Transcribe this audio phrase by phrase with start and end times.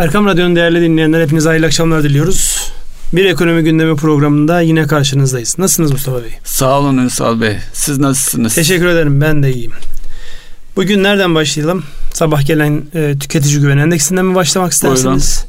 [0.00, 2.72] Erkam Radyo'nun değerli dinleyenler hepinize hayırlı akşamlar diliyoruz.
[3.12, 5.58] Bir ekonomi gündemi programında yine karşınızdayız.
[5.58, 6.30] Nasılsınız Mustafa Bey?
[6.44, 7.56] Sağ olun Ünsal Bey.
[7.72, 8.54] Siz nasılsınız?
[8.54, 9.20] Teşekkür ederim.
[9.20, 9.72] Ben de iyiyim.
[10.76, 11.84] Bugün nereden başlayalım?
[12.12, 15.44] Sabah gelen e, tüketici güven endeksinden mi başlamak istersiniz?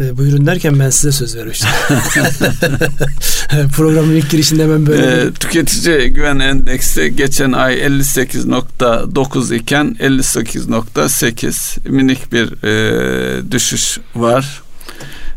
[0.00, 1.68] E, buyurun derken ben size söz vermiştim.
[3.76, 5.02] Programın ilk girişinde ben böyle...
[5.02, 14.62] E, tüketici güven endeksi geçen ay 58.9 iken 58.8 minik bir e, düşüş var.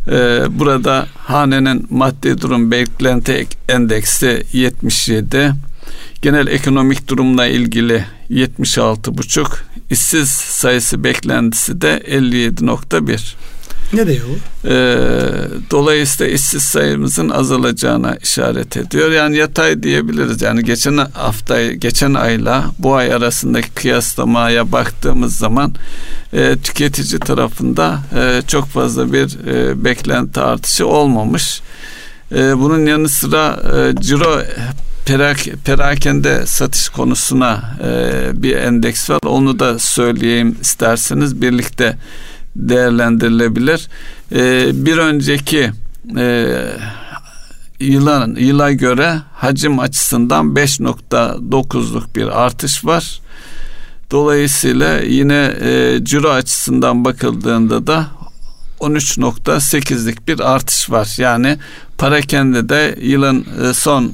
[0.07, 5.52] Ee, burada hanenin maddi durum beklenti endeksi 77.
[6.21, 9.45] Genel ekonomik durumla ilgili 76,5.
[9.90, 13.35] işsiz sayısı beklentisi de 57.1.
[13.93, 14.25] Ne diyor?
[14.65, 15.27] Ee,
[15.71, 19.11] dolayısıyla işsiz sayımızın azalacağına işaret ediyor.
[19.11, 20.41] Yani yatay diyebiliriz.
[20.41, 25.73] Yani geçen hafta, geçen ayla bu ay arasındaki kıyaslamaya baktığımız zaman
[26.34, 31.62] e, tüketici tarafında e, çok fazla bir e, beklenti artışı olmamış.
[32.31, 34.41] E, bunun yanı sıra e, ciro
[35.05, 39.20] perak, perakende satış konusuna e, bir endeks var.
[39.25, 41.98] Onu da söyleyeyim isterseniz birlikte
[42.55, 43.87] değerlendirilebilir.
[44.32, 45.71] E, bir önceki
[46.18, 46.55] e,
[47.79, 53.20] yıla, yıla göre hacim açısından 5.9'luk bir artış var.
[54.12, 58.07] Dolayısıyla yine e, ciro açısından bakıldığında da
[58.84, 61.15] 13.8'lik bir artış var.
[61.17, 61.57] Yani
[61.98, 64.13] parakende de yılın e, son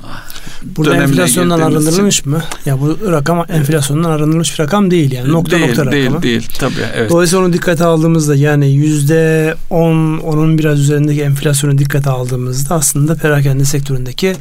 [0.64, 2.31] Burada enflasyondan arındırılmış için.
[2.31, 2.44] mı?
[2.66, 6.23] Ya bu rakam enflasyondan arındırılmış bir rakam değil yani nokta değil, nokta değil, rakamı.
[6.23, 7.09] Değil değil tabii evet.
[7.09, 13.66] Dolayısıyla onu dikkate aldığımızda yani yüzde on onun biraz üzerindeki enflasyonu dikkate aldığımızda aslında perakende
[13.66, 14.36] sektöründeki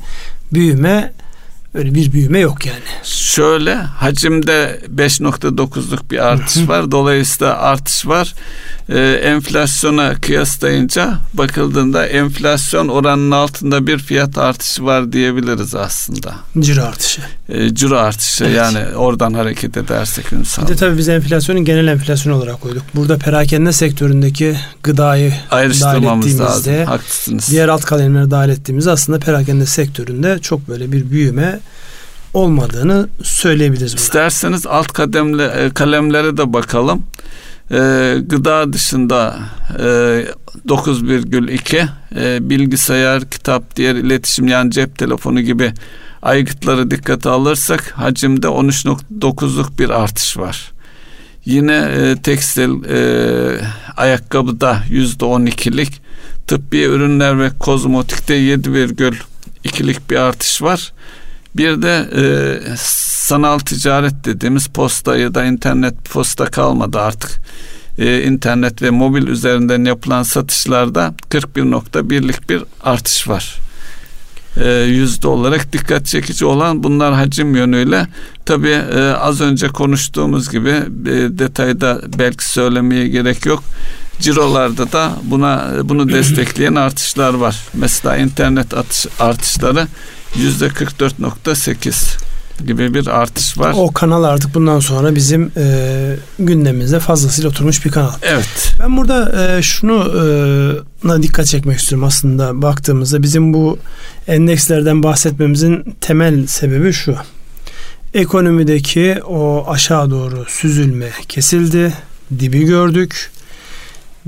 [0.52, 1.12] büyüme
[1.74, 2.78] öyle bir büyüme yok yani.
[3.04, 6.90] Şöyle hacimde 5.9'luk bir artış var.
[6.90, 8.34] Dolayısıyla artış var.
[8.88, 16.34] Ee, enflasyona kıyaslayınca bakıldığında enflasyon oranının altında bir fiyat artışı var diyebiliriz aslında.
[16.58, 17.20] Ciro artışı.
[17.48, 18.56] Ee, ciro artışı evet.
[18.56, 20.62] yani oradan hareket edersek Ünsal.
[20.62, 22.82] Bir de tabii biz enflasyonun genel enflasyon olarak koyduk.
[22.94, 26.74] Burada perakende sektöründeki gıdayı dahil ettiğimizde lazım.
[26.86, 27.48] Haklısınız.
[27.50, 31.57] diğer alt kalemleri dahil ettiğimizde aslında perakende sektöründe çok böyle bir büyüme
[32.34, 33.92] olmadığını söyleyebiliriz.
[33.92, 34.00] Buna.
[34.00, 37.02] İsterseniz alt kademle, e, kalemlere de bakalım.
[37.70, 39.38] Ee, gıda dışında
[39.78, 39.82] e,
[40.68, 45.72] 9,2 e, bilgisayar, kitap, diğer iletişim yani cep telefonu gibi
[46.22, 50.72] aygıtları dikkate alırsak hacimde 13.9'luk bir artış var.
[51.44, 53.60] Yine e, tekstil e,
[53.96, 56.00] ayakkabıda yüzde 12'lik
[56.46, 60.92] tıbbi ürünler ve kozmetikte 7,2'lik bir artış var.
[61.56, 62.24] Bir de e,
[63.28, 67.40] sanal ticaret dediğimiz posta ya da internet posta kalmadı artık.
[67.98, 73.58] E, internet ve mobil üzerinden yapılan satışlarda 41.1'lik bir artış var.
[74.56, 78.06] E, yüzde olarak dikkat çekici olan bunlar hacim yönüyle
[78.44, 83.62] tabi e, az önce konuştuğumuz gibi e, detayda belki söylemeye gerek yok
[84.20, 87.58] cirolarda da buna bunu destekleyen artışlar var.
[87.74, 89.86] Mesela internet atış, artışları
[90.36, 92.28] yüzde 44.8
[92.66, 93.74] gibi bir artış var.
[93.76, 98.12] O kanal artık bundan sonra bizim e, gündemimizde fazlasıyla oturmuş bir kanal.
[98.22, 98.74] Evet.
[98.80, 100.12] Ben burada e, şunu
[101.08, 103.78] e, dikkat çekmek istiyorum aslında baktığımızda bizim bu
[104.26, 107.16] endekslerden bahsetmemizin temel sebebi şu.
[108.14, 111.92] Ekonomideki o aşağı doğru süzülme kesildi,
[112.38, 113.30] dibi gördük.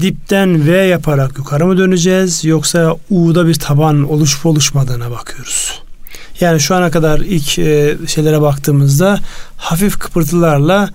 [0.00, 5.82] Dipten V yaparak yukarı mı döneceğiz yoksa U'da bir taban oluşup oluşmadığına bakıyoruz.
[6.40, 9.18] Yani şu ana kadar ilk e, şeylere baktığımızda
[9.56, 10.90] hafif kıpırtılarla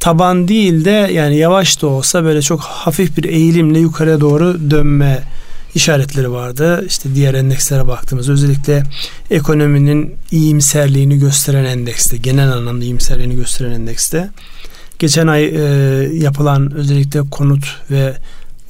[0.00, 5.22] taban değil de yani yavaş da olsa böyle çok hafif bir eğilimle yukarıya doğru dönme
[5.74, 6.84] işaretleri vardı.
[6.88, 8.82] İşte diğer endekslere baktığımız özellikle
[9.30, 14.30] ekonominin iyimserliğini gösteren endekste, genel anlamda iyimserliğini gösteren endekste.
[14.98, 15.60] Geçen ay e,
[16.12, 18.16] yapılan özellikle konut ve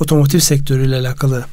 [0.01, 1.45] otomotiv sektörüyle alakalı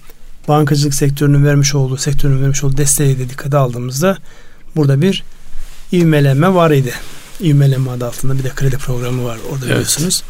[0.48, 4.18] bankacılık sektörünün vermiş olduğu sektörün vermiş olduğu desteği de dikkate aldığımızda
[4.76, 5.24] burada bir
[5.94, 6.94] ivmelenme var idi.
[7.40, 9.76] İvmelenme adı altında bir de kredi programı var orada evet.
[9.76, 10.24] biliyorsunuz.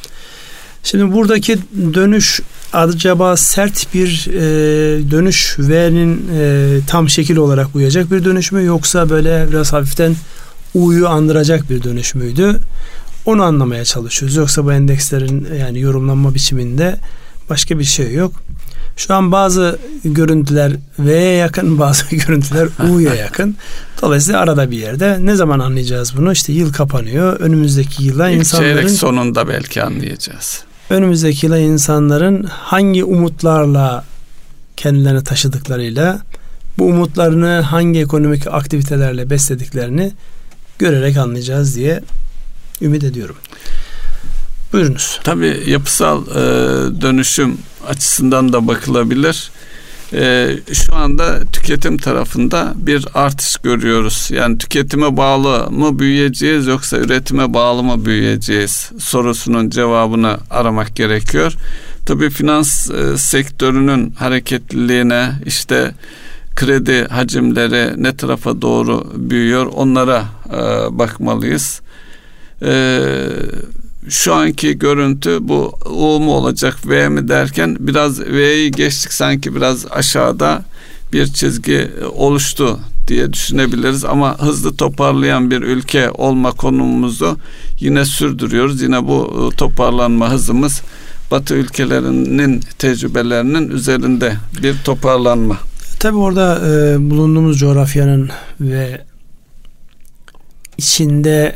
[0.84, 1.58] Şimdi buradaki
[1.94, 2.42] dönüş
[2.74, 4.42] acaba sert bir e,
[5.12, 10.16] dönüş V'nin e, tam şekil olarak uyacak bir dönüş mü yoksa böyle biraz hafiften
[10.74, 12.60] U'yu andıracak bir dönüş müydü?
[13.26, 14.36] Onu anlamaya çalışıyoruz.
[14.36, 17.00] Yoksa bu endekslerin yani yorumlanma biçiminde
[17.50, 18.34] başka bir şey yok.
[18.98, 23.56] Şu an bazı görüntüler V'ye yakın, bazı görüntüler U'ya yakın.
[24.02, 25.18] Dolayısıyla arada bir yerde.
[25.22, 26.32] Ne zaman anlayacağız bunu?
[26.32, 27.40] İşte yıl kapanıyor.
[27.40, 28.76] Önümüzdeki yıla İlk insanların...
[28.76, 30.64] çeyrek sonunda belki anlayacağız.
[30.90, 34.04] önümüzdeki yıla insanların hangi umutlarla
[34.78, 36.20] kendilerini taşıdıklarıyla
[36.78, 40.12] bu umutlarını hangi ekonomik aktivitelerle beslediklerini
[40.80, 42.02] görerek anlayacağız diye
[42.82, 43.36] ümit ediyorum.
[44.74, 45.20] Buyurunuz.
[45.24, 46.36] Tabii yapısal e,
[47.02, 47.58] dönüşüm
[47.88, 49.52] açısından da bakılabilir.
[50.14, 54.30] E, şu anda tüketim tarafında bir artış görüyoruz.
[54.32, 61.54] Yani tüketime bağlı mı büyüyeceğiz yoksa üretime bağlı mı büyüyeceğiz sorusunun cevabını aramak gerekiyor.
[62.06, 65.92] Tabii finans e, sektörünün hareketliliğine işte
[66.56, 70.58] kredi hacimleri ne tarafa doğru büyüyor onlara e,
[71.00, 71.82] bakmalıyız.
[72.62, 73.02] E,
[74.10, 79.86] şu anki görüntü bu U mu olacak V mi derken biraz V'yi geçtik sanki biraz
[79.92, 80.64] aşağıda
[81.14, 87.38] bir çizgi oluştu diye düşünebiliriz ama hızlı toparlayan bir ülke olma konumumuzu
[87.80, 88.82] yine sürdürüyoruz.
[88.82, 90.82] Yine bu e, toparlanma hızımız
[91.32, 95.58] Batı ülkelerinin tecrübelerinin üzerinde bir toparlanma.
[96.00, 98.30] Tabi orada e, bulunduğumuz coğrafyanın
[98.60, 99.02] ve
[100.78, 101.56] içinde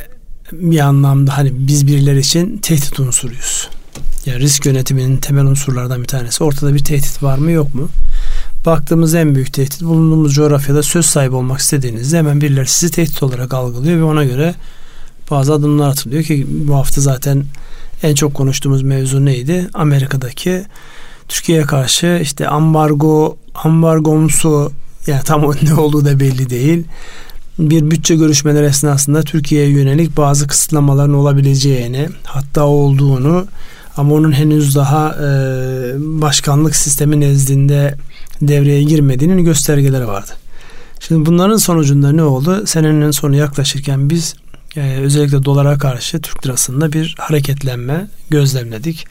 [0.51, 3.69] bir anlamda hani biz birileri için tehdit unsuruyuz.
[4.25, 6.43] Yani risk yönetiminin temel unsurlardan bir tanesi.
[6.43, 7.89] Ortada bir tehdit var mı yok mu?
[8.65, 13.53] Baktığımız en büyük tehdit bulunduğumuz coğrafyada söz sahibi olmak istediğinizde hemen birileri sizi tehdit olarak
[13.53, 14.55] algılıyor ve ona göre
[15.31, 17.43] bazı adımlar atılıyor ki bu hafta zaten
[18.03, 19.67] en çok konuştuğumuz mevzu neydi?
[19.73, 20.65] Amerika'daki
[21.27, 24.71] Türkiye'ye karşı işte ambargo, ambargomsu
[25.07, 26.85] yani tam ne olduğu da belli değil.
[27.59, 33.47] Bir bütçe görüşmeleri esnasında Türkiye'ye yönelik bazı kısıtlamaların olabileceğini hatta olduğunu
[33.97, 35.27] ama onun henüz daha e,
[35.97, 37.95] başkanlık sistemi nezdinde
[38.41, 40.31] devreye girmediğinin göstergeleri vardı.
[40.99, 42.67] Şimdi bunların sonucunda ne oldu?
[42.67, 44.35] Senenin sonu yaklaşırken biz
[44.75, 49.07] e, özellikle dolara karşı Türk lirasında bir hareketlenme gözlemledik.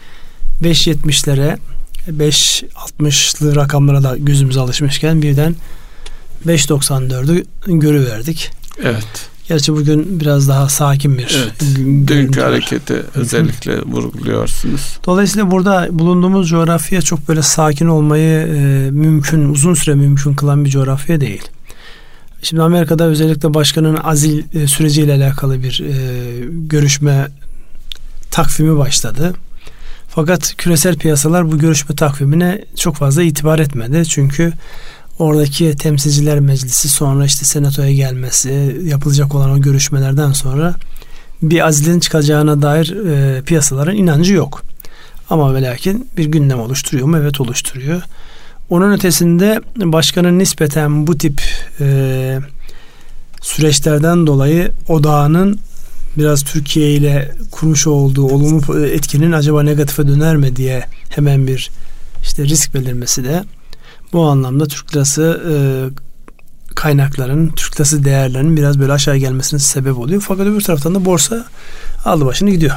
[0.62, 1.58] 5.70'lere
[2.10, 5.54] 5.60'lı rakamlara da gözümüz alışmışken birden
[6.46, 8.50] 5.94'ü görüverdik.
[8.82, 9.28] Evet.
[9.48, 11.76] Gerçi bugün biraz daha sakin bir evet.
[12.08, 14.98] Dünkü hareketi özellikle vurguluyorsunuz.
[15.06, 20.70] Dolayısıyla burada bulunduğumuz coğrafya çok böyle sakin olmayı e, mümkün, uzun süre mümkün kılan bir
[20.70, 21.42] coğrafya değil.
[22.42, 25.94] Şimdi Amerika'da özellikle başkanın azil e, süreciyle alakalı bir e,
[26.50, 27.28] görüşme
[28.30, 29.34] takvimi başladı.
[30.08, 34.04] Fakat küresel piyasalar bu görüşme takvimine çok fazla itibar etmedi.
[34.08, 34.52] Çünkü
[35.18, 40.74] oradaki temsilciler meclisi sonra işte senatoya gelmesi yapılacak olan o görüşmelerden sonra
[41.42, 44.62] bir azilin çıkacağına dair e, piyasaların inancı yok.
[45.30, 45.76] Ama ve
[46.16, 47.16] bir gündem oluşturuyor mu?
[47.18, 48.02] Evet oluşturuyor.
[48.70, 51.42] Onun ötesinde başkanın nispeten bu tip
[51.80, 52.38] e,
[53.42, 55.58] süreçlerden dolayı odağının
[56.18, 61.70] biraz Türkiye ile kurmuş olduğu olumlu etkinin acaba negatife döner mi diye hemen bir
[62.22, 63.44] işte risk belirmesi de
[64.12, 65.54] bu anlamda Türk lirası e,
[66.74, 70.22] kaynakların, Türk lirası değerlerinin biraz böyle aşağı gelmesine sebep oluyor.
[70.28, 71.44] Fakat öbür taraftan da borsa
[72.04, 72.76] aldı başını gidiyor.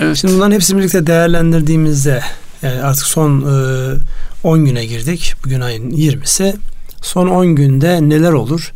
[0.00, 0.16] Evet.
[0.16, 2.22] Şimdi bunların hepsini birlikte değerlendirdiğimizde
[2.62, 3.96] yani artık son e,
[4.44, 5.34] 10 güne girdik.
[5.44, 6.54] Bugün ayın 20'si.
[7.02, 8.72] Son 10 günde neler olur?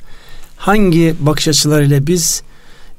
[0.56, 2.42] Hangi bakış açılarıyla biz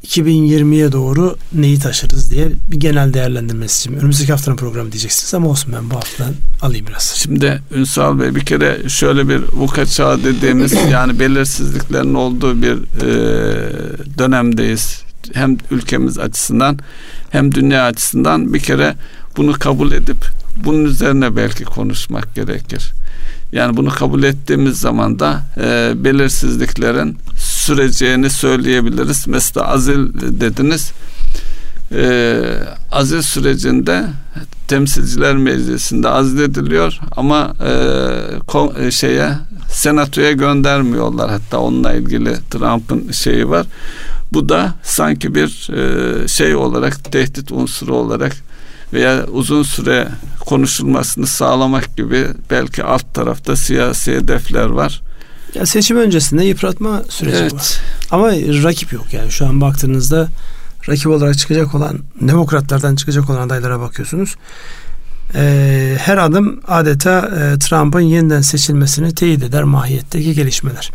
[0.07, 3.99] 2020'ye doğru neyi taşırız diye bir genel değerlendirmesi için.
[3.99, 7.03] Önümüzdeki haftanın programı diyeceksiniz ama olsun ben bu haftadan alayım biraz.
[7.03, 13.07] Şimdi Ünsal Bey bir kere şöyle bir vuka çağı dediğimiz yani belirsizliklerin olduğu bir e,
[14.17, 15.01] dönemdeyiz.
[15.33, 16.79] Hem ülkemiz açısından
[17.29, 18.95] hem dünya açısından bir kere
[19.37, 20.25] bunu kabul edip
[20.65, 22.91] bunun üzerine belki konuşmak gerekir.
[23.51, 27.17] Yani bunu kabul ettiğimiz zaman da e, belirsizliklerin
[27.61, 29.27] süreceğini söyleyebiliriz.
[29.27, 30.91] Mesela azil dediniz.
[31.91, 32.41] E,
[32.91, 34.05] azil sürecinde
[34.67, 37.71] temsilciler meclisinde azil ediliyor ama e,
[38.47, 39.29] ko, e, şeye
[39.69, 41.29] senatoya göndermiyorlar.
[41.31, 43.65] Hatta onunla ilgili Trump'ın şeyi var.
[44.33, 48.35] Bu da sanki bir e, şey olarak tehdit unsuru olarak
[48.93, 50.07] veya uzun süre
[50.39, 55.01] konuşulmasını sağlamak gibi belki alt tarafta siyasi hedefler var.
[55.55, 57.53] Ya seçim öncesinde yıpratma süreci evet.
[57.53, 57.77] var.
[58.11, 58.27] Ama
[58.63, 60.27] rakip yok yani şu an baktığınızda
[60.89, 64.35] rakip olarak çıkacak olan demokratlardan çıkacak olan adaylara bakıyorsunuz.
[65.35, 70.91] Ee, her adım adeta e, Trump'ın yeniden seçilmesini teyit eder mahiyetteki gelişmeler.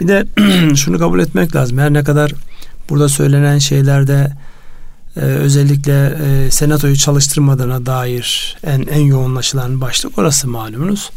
[0.00, 0.26] Bir de
[0.76, 1.78] şunu kabul etmek lazım.
[1.78, 2.32] Her ne kadar
[2.90, 4.32] burada söylenen şeylerde
[5.16, 11.10] e, özellikle e, senatoyu çalıştırmadığına dair en en yoğunlaşılan başlık orası malumunuz.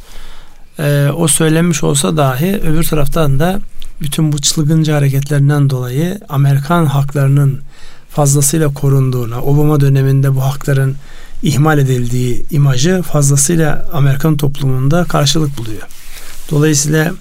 [0.82, 3.60] E, o söylenmiş olsa dahi öbür taraftan da
[4.02, 7.60] bütün bu çılgınca hareketlerinden dolayı Amerikan haklarının
[8.10, 10.96] fazlasıyla korunduğuna, Obama döneminde bu hakların
[11.44, 15.82] ihmal edildiği imajı fazlasıyla Amerikan toplumunda karşılık buluyor.
[16.52, 17.12] Dolayısıyla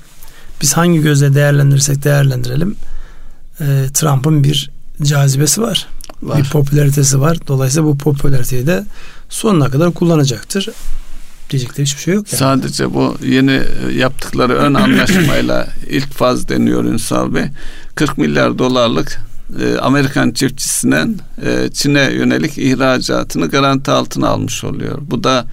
[0.63, 2.77] biz hangi gözle değerlendirirsek değerlendirelim
[3.61, 4.71] e, Trump'ın bir
[5.03, 5.87] cazibesi var.
[6.23, 6.39] var.
[6.39, 7.39] Bir popülaritesi var.
[7.49, 8.85] Dolayısıyla bu popülariteyi de
[9.29, 10.69] sonuna kadar kullanacaktır.
[11.51, 12.27] Diyecekleri hiçbir şey yok.
[12.33, 12.39] Yani.
[12.39, 13.61] Sadece bu yeni
[13.95, 17.45] yaptıkları ön anlaşmayla ilk faz deniyor Ünsal Bey.
[17.95, 19.21] 40 milyar dolarlık
[19.59, 24.99] e, Amerikan çiftçisinin e, Çin'e yönelik ihracatını garanti altına almış oluyor.
[25.01, 25.47] Bu da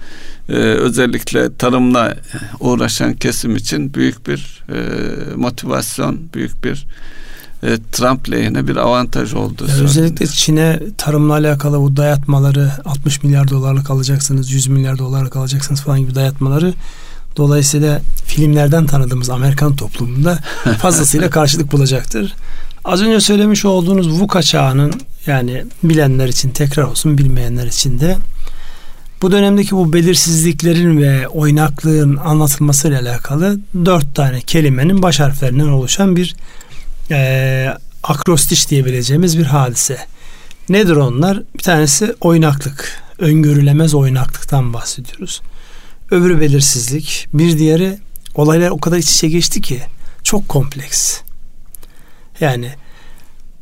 [0.48, 2.16] e, özellikle tarımla
[2.60, 4.64] uğraşan kesim için büyük bir
[5.36, 6.86] motivasyon, büyük bir
[7.92, 9.66] Trump lehine bir avantaj oldu.
[9.68, 15.80] Yani özellikle Çin'e tarımla alakalı bu dayatmaları 60 milyar dolarlık alacaksınız, 100 milyar dolarlık alacaksınız
[15.80, 16.74] falan gibi dayatmaları
[17.36, 20.38] dolayısıyla filmlerden tanıdığımız Amerikan toplumunda
[20.78, 22.34] fazlasıyla karşılık bulacaktır.
[22.84, 24.92] Az önce söylemiş olduğunuz VUCA çağının
[25.26, 28.16] yani bilenler için tekrar olsun bilmeyenler için de
[29.22, 36.36] bu dönemdeki bu belirsizliklerin ve oynaklığın anlatılmasıyla alakalı dört tane kelimenin baş harflerinden oluşan bir
[37.10, 37.68] e,
[38.02, 39.98] akrostiş diyebileceğimiz bir hadise.
[40.68, 41.42] Nedir onlar?
[41.58, 43.02] Bir tanesi oynaklık.
[43.18, 45.40] Öngörülemez oynaklıktan bahsediyoruz.
[46.10, 47.26] Öbürü belirsizlik.
[47.34, 47.98] Bir diğeri
[48.34, 49.80] olaylar o kadar iç içe geçti ki
[50.22, 51.20] çok kompleks.
[52.40, 52.70] Yani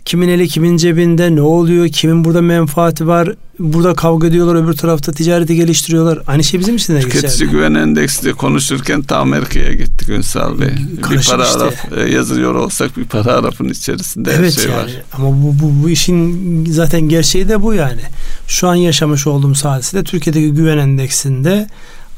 [0.05, 5.13] kimin eli kimin cebinde ne oluyor kimin burada menfaati var burada kavga ediyorlar öbür tarafta
[5.13, 7.21] ticareti geliştiriyorlar aynı şey bizim için de geçerli.
[7.21, 10.69] Tüketici güven endeksi konuşurken tam Amerika'ya gittik Ünsal Bey
[11.03, 12.01] Karışık bir paragraf işte.
[12.01, 14.83] Yazıyor olsak bir paragrafın içerisinde evet her şey yani.
[14.83, 14.91] var.
[15.13, 18.01] Ama bu, bu, bu işin zaten gerçeği de bu yani
[18.49, 21.69] şu an yaşamış olduğumuz hadisede Türkiye'deki güven endeksinde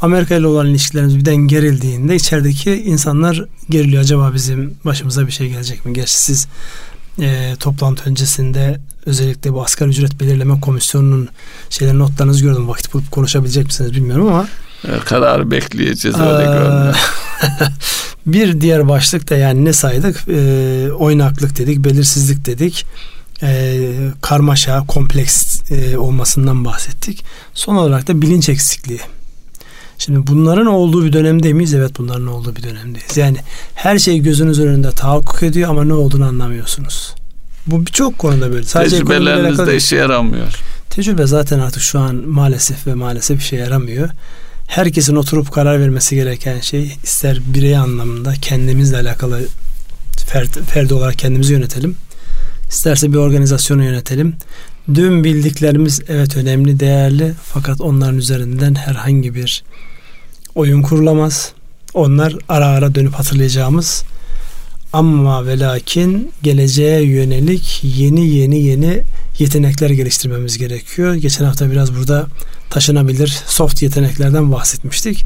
[0.00, 4.02] Amerika ile olan ilişkilerimiz birden gerildiğinde içerideki insanlar geriliyor.
[4.02, 5.92] Acaba bizim başımıza bir şey gelecek mi?
[5.92, 6.48] Gerçi siz
[7.20, 11.28] e, toplantı öncesinde özellikle bu asgari ücret belirleme komisyonunun
[11.70, 12.68] şeyler notlarınızı gördüm.
[12.68, 14.48] Vakit bulup konuşabilecek misiniz bilmiyorum ama
[14.84, 16.96] e, kararı bekleyeceğiz öyle görünüyor.
[18.26, 20.28] bir diğer başlık da yani ne saydık?
[20.28, 22.86] E, oynaklık dedik, belirsizlik dedik.
[23.42, 23.78] E,
[24.22, 27.24] karmaşa, kompleks e, olmasından bahsettik.
[27.54, 29.00] Son olarak da bilinç eksikliği.
[29.98, 31.74] Şimdi bunların olduğu bir dönemde miyiz?
[31.74, 33.16] Evet bunların olduğu bir dönemdeyiz.
[33.16, 33.36] Yani
[33.74, 37.14] her şey gözünüz önünde tahakkuk ediyor ama ne olduğunu anlamıyorsunuz.
[37.70, 38.66] Bu birçok konuda böyle.
[38.66, 40.54] Sadece Tecrübeleriniz de işe yaramıyor.
[40.90, 44.08] Tecrübe zaten artık şu an maalesef ve maalesef işe yaramıyor.
[44.66, 49.46] Herkesin oturup karar vermesi gereken şey ister birey anlamında kendimizle alakalı
[50.26, 51.96] fert, ferdi olarak kendimizi yönetelim.
[52.70, 54.34] İsterse bir organizasyonu yönetelim.
[54.94, 59.64] Dün bildiklerimiz evet önemli, değerli fakat onların üzerinden herhangi bir
[60.54, 61.52] oyun kurulamaz.
[61.94, 64.04] Onlar ara ara dönüp hatırlayacağımız
[64.92, 69.02] ama ve lakin geleceğe yönelik yeni yeni yeni
[69.38, 71.14] yetenekler geliştirmemiz gerekiyor.
[71.14, 72.26] Geçen hafta biraz burada
[72.70, 75.24] taşınabilir soft yeteneklerden bahsetmiştik.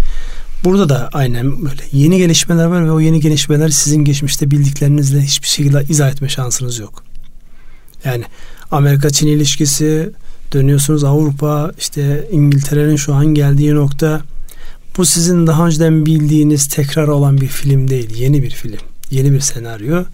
[0.64, 5.48] Burada da aynen böyle yeni gelişmeler var ve o yeni gelişmeler sizin geçmişte bildiklerinizle hiçbir
[5.48, 7.04] şekilde izah etme şansınız yok.
[8.04, 8.24] Yani
[8.70, 10.10] Amerika-Çin ilişkisi
[10.52, 14.20] dönüyorsunuz Avrupa işte İngiltere'nin şu an geldiği nokta
[14.96, 19.40] bu sizin daha önceden bildiğiniz tekrar olan bir film değil yeni bir film yeni bir
[19.40, 20.04] senaryo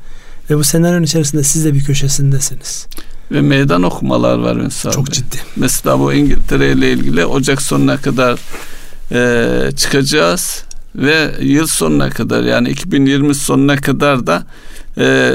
[0.51, 2.87] ve bu senaryonun içerisinde siz de bir köşesindesiniz.
[3.33, 5.37] Ve meydan okumalar var Ünsal Çok ciddi.
[5.57, 8.39] Mesela bu İngiltere ile ilgili Ocak sonuna kadar
[9.13, 10.65] e, çıkacağız
[10.95, 14.47] ve yıl sonuna kadar yani 2020 sonuna kadar da
[14.99, 15.33] e,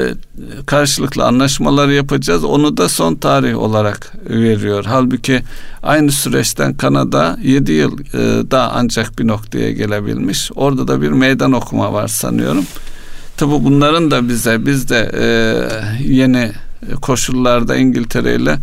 [0.66, 2.44] karşılıklı anlaşmalar yapacağız.
[2.44, 4.84] Onu da son tarih olarak veriyor.
[4.88, 5.42] Halbuki
[5.82, 10.50] aynı süreçten Kanada 7 yıl e, daha ancak bir noktaya gelebilmiş.
[10.54, 12.64] Orada da bir meydan okuma var sanıyorum.
[13.36, 15.26] Tabi bunların da bize biz de e,
[16.04, 16.52] yeni
[17.00, 18.56] koşullarda İngiltere ile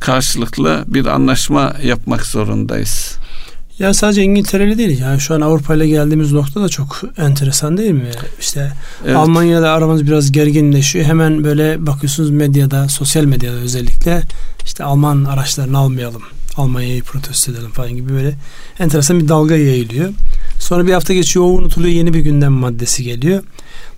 [0.00, 3.16] karşılıklı bir anlaşma yapmak zorundayız.
[3.78, 5.00] Ya sadece İngiltere'li değil.
[5.00, 8.10] Yani şu an Avrupa ile geldiğimiz nokta da çok enteresan değil mi?
[8.40, 8.72] İşte
[9.04, 9.16] evet.
[9.16, 11.04] Almanya'da aramız biraz gerginleşiyor.
[11.04, 14.22] Hemen böyle bakıyorsunuz medyada, sosyal medyada özellikle
[14.64, 16.22] işte Alman araçlarını almayalım.
[16.56, 18.34] Almanya'yı protesto edelim falan gibi böyle
[18.78, 20.12] enteresan bir dalga yayılıyor.
[20.62, 23.42] Sonra bir hafta geçiyor, o unutuluyor, yeni bir gündem maddesi geliyor.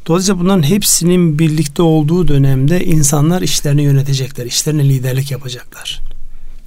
[0.07, 6.01] Dolayısıyla bunların hepsinin birlikte olduğu dönemde insanlar işlerini yönetecekler, işlerine liderlik yapacaklar.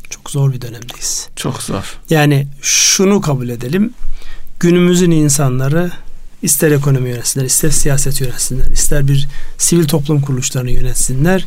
[0.09, 1.29] Çok zor bir dönemdeyiz.
[1.35, 1.97] Çok zor.
[2.09, 3.93] Yani şunu kabul edelim.
[4.59, 5.91] Günümüzün insanları
[6.41, 9.27] ister ekonomi yönetsinler, ister siyaset yönetsinler, ister bir
[9.57, 11.45] sivil toplum kuruluşlarını yönetsinler.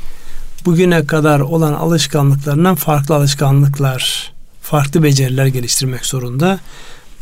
[0.65, 6.61] Bugüne kadar olan alışkanlıklarından farklı alışkanlıklar, farklı beceriler geliştirmek zorunda.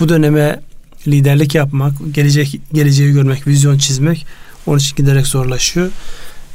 [0.00, 0.60] Bu döneme
[1.06, 4.26] liderlik yapmak, gelecek geleceği görmek, vizyon çizmek
[4.66, 5.90] onun için giderek zorlaşıyor.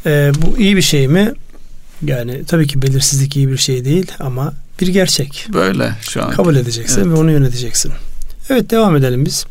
[0.06, 1.32] Ee, bu iyi bir şey mi?
[2.02, 5.48] Yani tabii ki belirsizlik iyi bir şey değil ama bir gerçek.
[5.54, 6.32] Böyle şu an.
[6.32, 7.12] Kabul edeceksin evet.
[7.12, 7.92] ve onu yöneteceksin.
[8.50, 9.46] Evet devam edelim biz.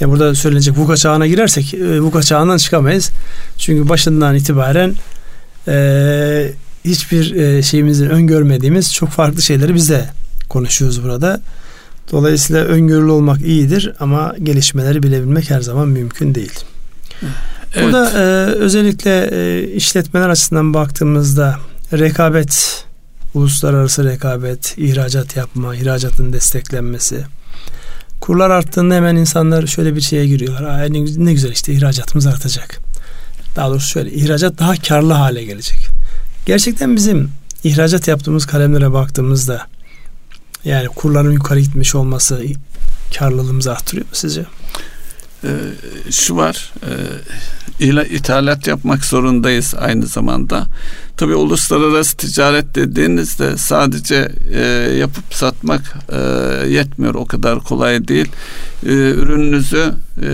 [0.00, 3.10] Ya burada söylenecek VUCA çağına girersek e, VUCA çağından çıkamayız.
[3.58, 4.94] Çünkü başından itibaren
[5.68, 6.52] e,
[6.84, 10.08] hiçbir e, şeyimizin öngörmediğimiz çok farklı şeyleri bize
[10.48, 11.40] konuşuyoruz burada.
[12.12, 16.60] Dolayısıyla öngörülü olmak iyidir ama gelişmeleri bilebilmek her zaman mümkün değil.
[17.22, 17.84] Evet.
[17.84, 18.24] Burada e,
[18.54, 21.58] özellikle e, işletmeler açısından baktığımızda
[21.92, 22.84] rekabet,
[23.34, 27.24] uluslararası rekabet, ihracat yapma, ihracatın desteklenmesi.
[28.20, 30.62] Kurlar arttığında hemen insanlar şöyle bir şeye giriyorlar.
[30.62, 32.80] Aa, ne, ne güzel işte ihracatımız artacak.
[33.56, 35.88] Daha doğrusu şöyle ihracat daha karlı hale gelecek.
[36.46, 37.30] Gerçekten bizim
[37.64, 39.66] ihracat yaptığımız kalemlere baktığımızda
[40.64, 42.44] yani kurların yukarı gitmiş olması
[43.18, 44.46] karlılığımızı arttırıyor mu sizce?
[45.44, 45.48] Ee,
[46.10, 50.66] şu var e, ithalat yapmak zorundayız aynı zamanda.
[51.16, 54.60] Tabi uluslararası ticaret dediğinizde sadece e,
[54.98, 55.82] yapıp satmak
[56.12, 56.18] e,
[56.68, 57.14] yetmiyor.
[57.14, 58.28] O kadar kolay değil.
[58.86, 59.92] E, ürününüzü
[60.22, 60.28] e,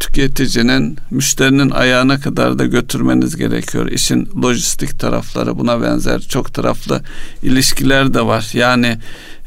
[0.00, 3.86] tüketicinin, müşterinin ayağına kadar da götürmeniz gerekiyor.
[3.86, 7.02] İşin lojistik tarafları buna benzer çok taraflı
[7.42, 8.50] ilişkiler de var.
[8.52, 8.98] Yani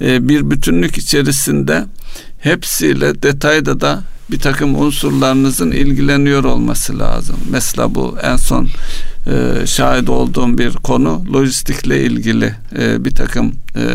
[0.02, 1.86] e, bir bütünlük içerisinde
[2.40, 7.36] hepsiyle detayda da bir takım unsurlarınızın ilgileniyor olması lazım.
[7.50, 8.68] Mesela bu en son
[9.28, 13.86] e, şahit olduğum bir konu lojistikle ilgili e, bir takım e,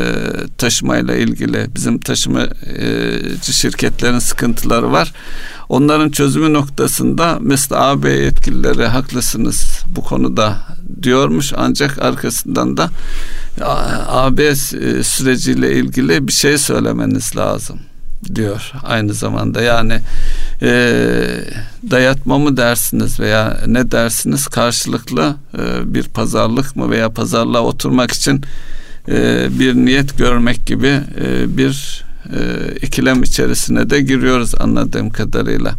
[0.59, 5.12] taşımayla ilgili bizim taşımacı şirketlerin sıkıntıları var.
[5.69, 10.59] Onların çözümü noktasında mesela AB yetkilileri haklısınız bu konuda
[11.02, 12.90] diyormuş ancak arkasından da
[14.09, 14.55] AB
[15.02, 17.78] süreciyle ilgili bir şey söylemeniz lazım
[18.35, 20.00] diyor aynı zamanda yani
[20.62, 20.68] e,
[21.90, 28.42] dayatma mı dersiniz veya ne dersiniz karşılıklı e, bir pazarlık mı veya pazarlığa oturmak için
[29.08, 35.75] e, bir niyet görmek gibi e, bir e, ikilem içerisine de giriyoruz anladığım kadarıyla.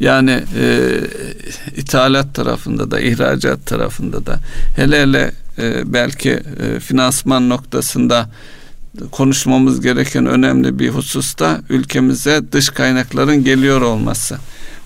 [0.00, 0.90] Yani e,
[1.76, 4.38] ithalat tarafında da ihracat tarafında da
[4.76, 8.28] hele hele e, belki e, finansman noktasında
[9.10, 14.38] konuşmamız gereken önemli bir hususta ülkemize dış kaynakların geliyor olması.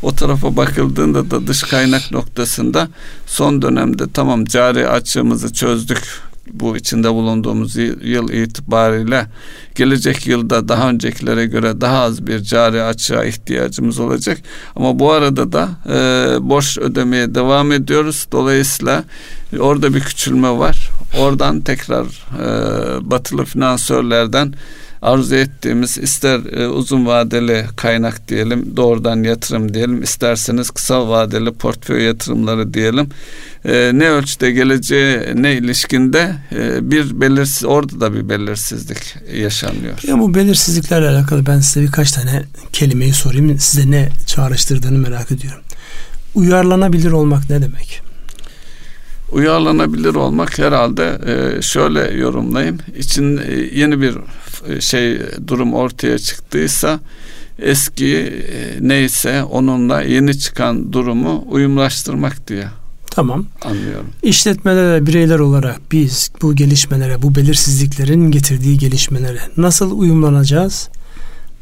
[0.03, 2.89] O tarafa bakıldığında da dış kaynak noktasında
[3.27, 9.27] son dönemde tamam cari açığımızı çözdük bu içinde bulunduğumuz yıl itibariyle
[9.75, 14.39] gelecek yılda daha öncekilere göre daha az bir cari açığa ihtiyacımız olacak.
[14.77, 15.95] Ama bu arada da e,
[16.49, 18.27] borç ödemeye devam ediyoruz.
[18.33, 19.05] Dolayısıyla
[19.59, 20.91] orada bir küçülme var.
[21.19, 24.55] Oradan tekrar e, batılı finansörlerden
[25.03, 32.03] arzu ettiğimiz ister e, uzun vadeli kaynak diyelim, doğrudan yatırım diyelim, isterseniz kısa vadeli portföy
[32.03, 33.09] yatırımları diyelim.
[33.65, 39.99] E, ne ölçüde geleceğe ne ilişkinde e, bir belirsiz orada da bir belirsizlik yaşanıyor.
[40.07, 43.59] Ya bu belirsizliklerle alakalı ben size birkaç tane kelimeyi sorayım.
[43.59, 45.61] Size ne çağrıştırdığını merak ediyorum.
[46.35, 48.10] Uyarlanabilir olmak ne demek?
[49.33, 52.79] Uyarlanabilir olmak herhalde e, şöyle yorumlayayım.
[52.99, 54.17] İçin e, yeni bir
[54.69, 57.01] e, şey durum ortaya çıktıysa
[57.59, 58.33] eski
[58.81, 62.69] neyse onunla yeni çıkan durumu uyumlaştırmak diye.
[63.11, 63.47] Tamam.
[63.65, 64.07] Anlıyorum.
[64.23, 70.89] İşletmelere bireyler olarak biz bu gelişmelere, bu belirsizliklerin getirdiği gelişmelere nasıl uyumlanacağız?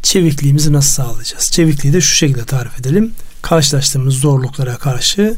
[0.02, 1.50] Çevikliğimizi nasıl sağlayacağız?
[1.50, 3.12] Çevikliği de şu şekilde tarif edelim.
[3.42, 5.36] Karşılaştığımız zorluklara karşı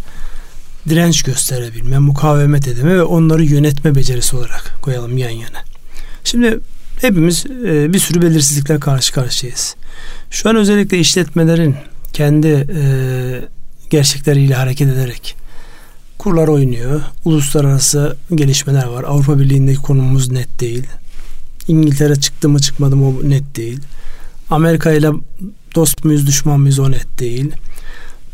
[0.89, 5.59] direnç gösterebilme, mukavemet edeme ve onları yönetme becerisi olarak koyalım yan yana.
[6.25, 6.61] Şimdi
[7.01, 9.77] hepimiz e, bir sürü belirsizlikler karşı karşıyayız.
[10.31, 11.77] Şu an özellikle işletmelerin
[12.13, 12.83] kendi e,
[13.91, 15.37] gerçekleriyle hareket ederek
[16.19, 17.01] kurlar oynuyor.
[17.25, 19.05] Uluslararası gelişmeler var.
[19.05, 20.87] Avrupa Birliği'ndeki konumumuz net değil.
[21.69, 23.81] İngiltere çıktı mı çıkmadı mı o net değil.
[24.51, 25.11] Amerika ile
[25.75, 27.53] dost muyuz düşman mıyız o net değil.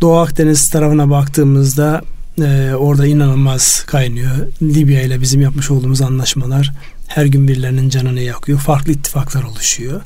[0.01, 2.03] Doğu Akdeniz tarafına baktığımızda
[2.41, 4.31] ee, orada inanılmaz kaynıyor.
[4.63, 6.73] Libya ile bizim yapmış olduğumuz anlaşmalar
[7.07, 8.59] her gün birilerinin canını yakıyor.
[8.59, 10.01] Farklı ittifaklar oluşuyor.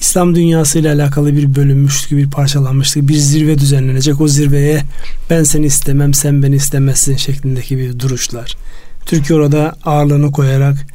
[0.00, 4.20] İslam dünyası ile alakalı bir bölünmüşlük, bir parçalanmışlık, bir zirve düzenlenecek.
[4.20, 4.82] O zirveye
[5.30, 8.56] ben seni istemem, sen beni istemezsin şeklindeki bir duruşlar.
[9.06, 10.86] Türkiye orada ağırlığını koyarak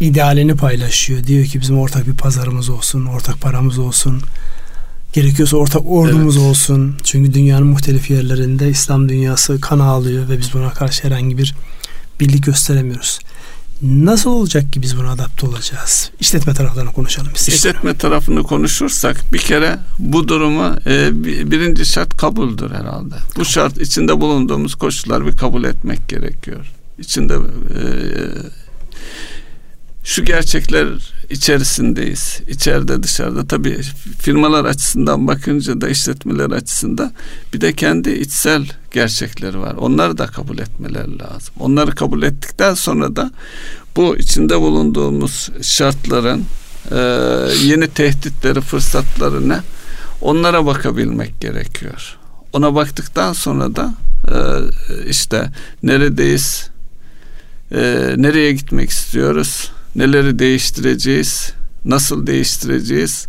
[0.00, 1.24] idealini paylaşıyor.
[1.24, 4.22] Diyor ki bizim ortak bir pazarımız olsun, ortak paramız olsun,
[5.12, 6.46] Gerekiyorsa ortak ordumuz evet.
[6.46, 6.96] olsun.
[7.04, 11.54] Çünkü dünyanın muhtelif yerlerinde İslam dünyası kan ağlıyor ve biz buna karşı herhangi bir
[12.20, 13.18] birlik gösteremiyoruz.
[13.82, 16.10] Nasıl olacak ki biz buna adapte olacağız?
[16.20, 17.32] İşletme taraflarını konuşalım.
[17.34, 17.56] Istedim.
[17.56, 21.10] İşletme tarafını konuşursak bir kere bu durumu e,
[21.50, 23.14] birinci şart kabuldür herhalde.
[23.36, 26.72] Bu şart içinde bulunduğumuz koşullar bir kabul etmek gerekiyor.
[26.98, 27.80] İçinde e,
[30.04, 30.86] şu gerçekler
[31.30, 32.40] içerisindeyiz.
[32.48, 33.80] İçeride dışarıda tabii
[34.18, 37.12] firmalar açısından bakınca da işletmeler açısından
[37.54, 39.74] bir de kendi içsel gerçekleri var.
[39.74, 41.54] Onları da kabul etmeler lazım.
[41.58, 43.30] Onları kabul ettikten sonra da
[43.96, 46.44] bu içinde bulunduğumuz şartların
[46.90, 46.98] e,
[47.64, 49.60] yeni tehditleri, fırsatları ne?
[50.20, 52.16] Onlara bakabilmek gerekiyor.
[52.52, 53.94] Ona baktıktan sonra da
[54.28, 54.38] e,
[55.08, 55.50] işte
[55.82, 56.70] neredeyiz,
[57.72, 61.52] e, nereye gitmek istiyoruz, neleri değiştireceğiz,
[61.84, 63.26] nasıl değiştireceğiz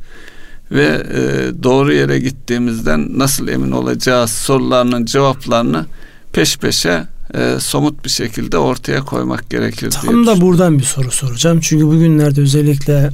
[0.71, 5.85] ve e, doğru yere gittiğimizden nasıl emin olacağız sorularının cevaplarını
[6.33, 11.11] peş peşe e, somut bir şekilde ortaya koymak gerekir Tam diye da buradan bir soru
[11.11, 11.59] soracağım.
[11.59, 13.09] Çünkü bugünlerde özellikle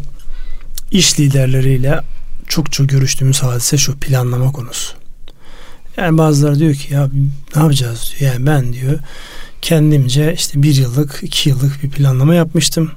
[0.91, 2.01] iş liderleriyle
[2.47, 4.93] çok çok görüştüğümüz hadise şu planlama konusu.
[5.97, 7.09] Yani bazıları diyor ki ya
[7.55, 8.33] ne yapacağız diyor.
[8.33, 8.99] Yani ben diyor
[9.61, 12.91] kendimce işte bir yıllık, iki yıllık bir planlama yapmıştım.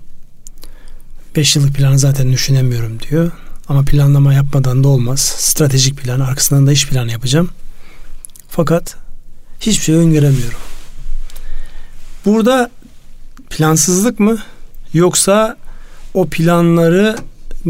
[1.37, 3.31] Beş yıllık planı zaten düşünemiyorum diyor.
[3.69, 5.21] Ama planlama yapmadan da olmaz.
[5.21, 7.51] Stratejik plan, arkasından da iş planı yapacağım.
[8.49, 8.97] Fakat
[9.61, 10.59] hiçbir şey öngöremiyorum.
[12.25, 12.71] Burada
[13.51, 14.38] plansızlık mı
[14.93, 15.57] yoksa
[16.14, 17.16] o planları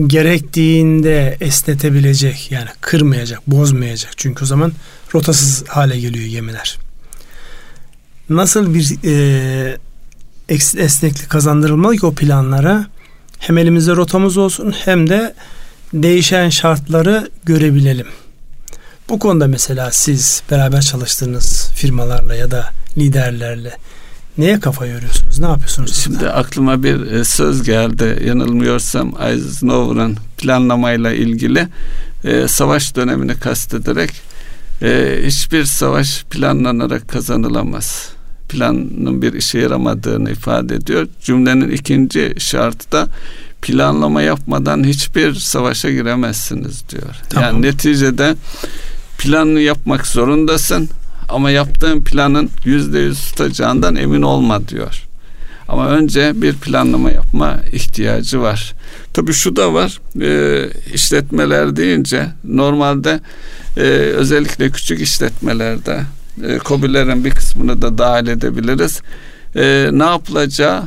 [0.07, 4.13] gerektiğinde esnetebilecek yani kırmayacak, bozmayacak.
[4.17, 4.73] Çünkü o zaman
[5.15, 6.79] rotasız hale geliyor gemiler.
[8.29, 9.79] Nasıl bir e,
[10.79, 12.87] esneklik kazandırılmalı ki o planlara
[13.41, 15.35] hem elimizde rotamız olsun hem de
[15.93, 18.07] değişen şartları görebilelim.
[19.09, 23.77] Bu konuda mesela siz beraber çalıştığınız firmalarla ya da liderlerle
[24.39, 25.39] neye kafa yoruyorsunuz?
[25.39, 25.95] Ne yapıyorsunuz?
[25.95, 26.35] Şimdi burada?
[26.35, 28.23] aklıma bir e, söz geldi.
[28.27, 31.69] Yanılmıyorsam Eisenhower'ın planlamayla ilgili
[32.25, 34.11] e, savaş dönemini kastederek
[34.83, 38.09] e, hiçbir savaş planlanarak kazanılamaz.
[38.51, 41.09] Planın bir işe yaramadığını ifade ediyor.
[41.23, 43.09] Cümlenin ikinci şartı da
[43.63, 47.17] planlama yapmadan hiçbir savaşa giremezsiniz diyor.
[47.29, 47.49] Tamam.
[47.49, 48.35] Yani neticede
[49.19, 50.89] planını yapmak zorundasın
[51.29, 55.03] ama yaptığın planın yüzde yüz tutacağından emin olma diyor.
[55.69, 58.75] Ama önce bir planlama yapma ihtiyacı var.
[59.13, 60.01] Tabii şu da var.
[60.21, 63.21] E, işletmeler deyince normalde
[63.77, 66.01] e, özellikle küçük işletmelerde
[66.47, 69.03] e, COBİ'lerin bir kısmını da dahil edebiliriz.
[69.57, 70.83] E, ne yapılacağı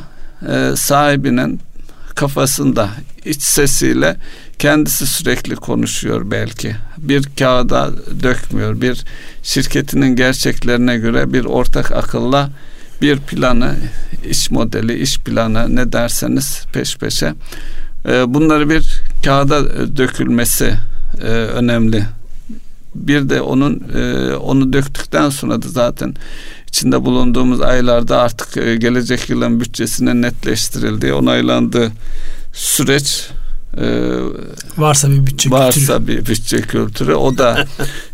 [0.48, 1.60] e, sahibinin
[2.14, 2.88] kafasında
[3.24, 4.16] iç sesiyle
[4.58, 6.76] kendisi sürekli konuşuyor belki.
[6.98, 7.90] Bir kağıda
[8.22, 8.80] dökmüyor.
[8.80, 9.04] Bir
[9.42, 12.50] şirketinin gerçeklerine göre bir ortak akılla
[13.02, 13.74] bir planı,
[14.28, 17.34] iş modeli, iş planı ne derseniz peş peşe
[18.08, 20.74] e, bunları bir kağıda dökülmesi
[21.22, 22.06] e, önemli.
[22.94, 26.14] Bir de onun e, onu döktükten sonra da zaten
[26.68, 31.92] içinde bulunduğumuz aylarda artık gelecek yılın bütçesinin netleştirildiği, onaylandığı
[32.54, 33.30] süreç
[33.80, 34.18] ee,
[34.76, 36.06] varsa bir bütçe varsa kültürü.
[36.06, 37.66] bir bütçe kültürü o da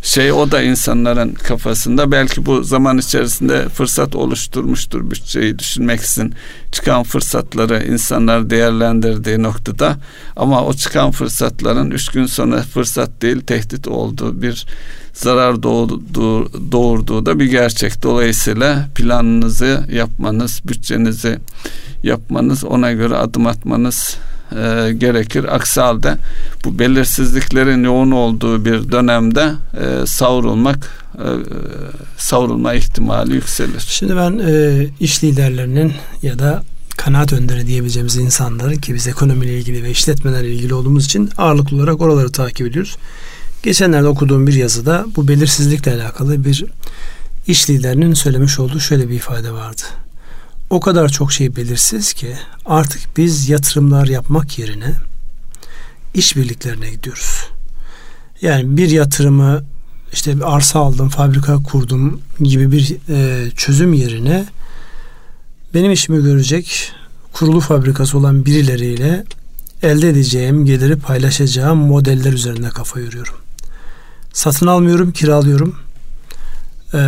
[0.03, 6.35] şey o da insanların kafasında belki bu zaman içerisinde fırsat oluşturmuştur bütçeyi düşünmek için
[6.73, 9.96] çıkan fırsatları insanlar değerlendirdiği noktada
[10.37, 14.66] ama o çıkan fırsatların üç gün sonra fırsat değil tehdit olduğu bir
[15.12, 18.03] zarar doğurduğu, doğurduğu da bir gerçek.
[18.03, 21.38] Dolayısıyla planınızı yapmanız, bütçenizi
[22.03, 24.16] yapmanız, ona göre adım atmanız
[24.53, 25.55] e, gerekir.
[25.55, 26.17] Aksi halde
[26.65, 31.29] bu belirsizliklerin yoğun olduğu bir dönemde e, savrulmak e,
[32.17, 33.85] savrulma ihtimali yükselir.
[33.89, 36.63] Şimdi ben e, iş liderlerinin ya da
[36.97, 42.01] kanaat önderi diyebileceğimiz insanların ki biz ekonomiyle ilgili ve işletmelerle ilgili olduğumuz için ağırlıklı olarak
[42.01, 42.97] oraları takip ediyoruz.
[43.63, 46.65] Geçenlerde okuduğum bir yazıda bu belirsizlikle alakalı bir
[47.47, 49.83] iş liderinin söylemiş olduğu şöyle bir ifade vardı
[50.70, 54.94] o kadar çok şey belirsiz ki artık biz yatırımlar yapmak yerine
[56.14, 57.46] işbirliklerine gidiyoruz.
[58.42, 59.64] Yani bir yatırımı
[60.12, 64.46] işte bir arsa aldım, fabrika kurdum gibi bir e, çözüm yerine
[65.74, 66.92] benim işimi görecek
[67.33, 69.24] kurulu fabrikası olan birileriyle
[69.83, 73.35] elde edeceğim geliri paylaşacağım modeller üzerinde kafa yoruyorum.
[74.33, 75.76] Satın almıyorum, kiralıyorum.
[76.94, 77.00] E,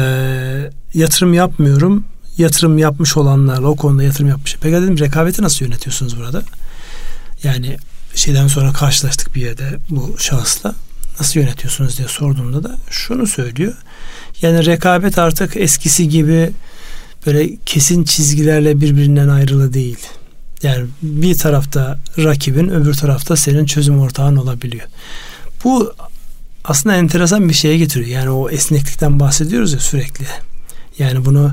[0.95, 2.05] yatırım yapmıyorum
[2.39, 4.57] yatırım yapmış olanlarla o konuda yatırım yapmış.
[4.61, 6.43] Peki dedim rekabeti nasıl yönetiyorsunuz burada?
[7.43, 7.77] Yani
[8.15, 10.75] şeyden sonra karşılaştık bir yerde bu şahısla.
[11.21, 13.75] Nasıl yönetiyorsunuz diye sorduğumda da şunu söylüyor.
[14.43, 16.51] Yani rekabet artık eskisi gibi
[17.27, 19.99] böyle kesin çizgilerle birbirinden ayrılı değil.
[20.63, 24.87] Yani bir tarafta rakibin öbür tarafta senin çözüm ortağın olabiliyor.
[25.65, 25.95] Bu
[26.65, 28.11] aslında enteresan bir şeye getiriyor.
[28.11, 30.27] Yani o esneklikten bahsediyoruz ya sürekli.
[30.99, 31.53] Yani bunu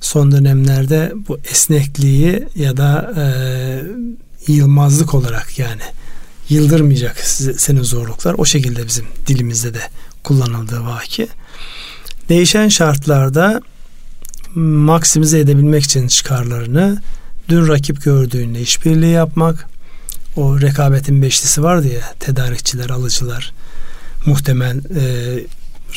[0.00, 3.24] son dönemlerde bu esnekliği ya da e,
[4.52, 5.82] yılmazlık olarak yani
[6.48, 7.18] yıldırmayacak
[7.56, 8.34] senin zorluklar.
[8.38, 9.80] O şekilde bizim dilimizde de
[10.24, 11.28] kullanıldığı vaki.
[12.28, 13.60] Değişen şartlarda
[14.54, 17.02] maksimize edebilmek için çıkarlarını
[17.48, 19.66] dün rakip gördüğünde işbirliği yapmak,
[20.36, 23.52] o rekabetin beşlisi vardı ya tedarikçiler, alıcılar,
[24.26, 25.40] muhtemel e,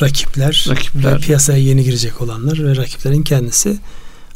[0.00, 3.78] rakipler, rakipler ve piyasaya yeni girecek olanlar ve rakiplerin kendisi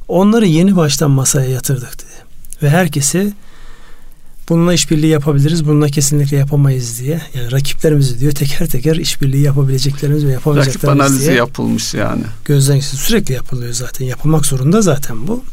[0.09, 2.27] onları yeni baştan masaya yatırdık dedi.
[2.63, 3.33] Ve herkesi
[4.49, 7.21] bununla işbirliği yapabiliriz, bununla kesinlikle yapamayız diye.
[7.35, 12.23] Yani rakiplerimizi diyor teker teker işbirliği yapabileceklerimiz ve yapamayacaklarımız Rakip analizi yapılmış yani.
[12.45, 14.07] Gözden sürekli yapılıyor zaten.
[14.07, 15.45] Yapılmak zorunda zaten bu.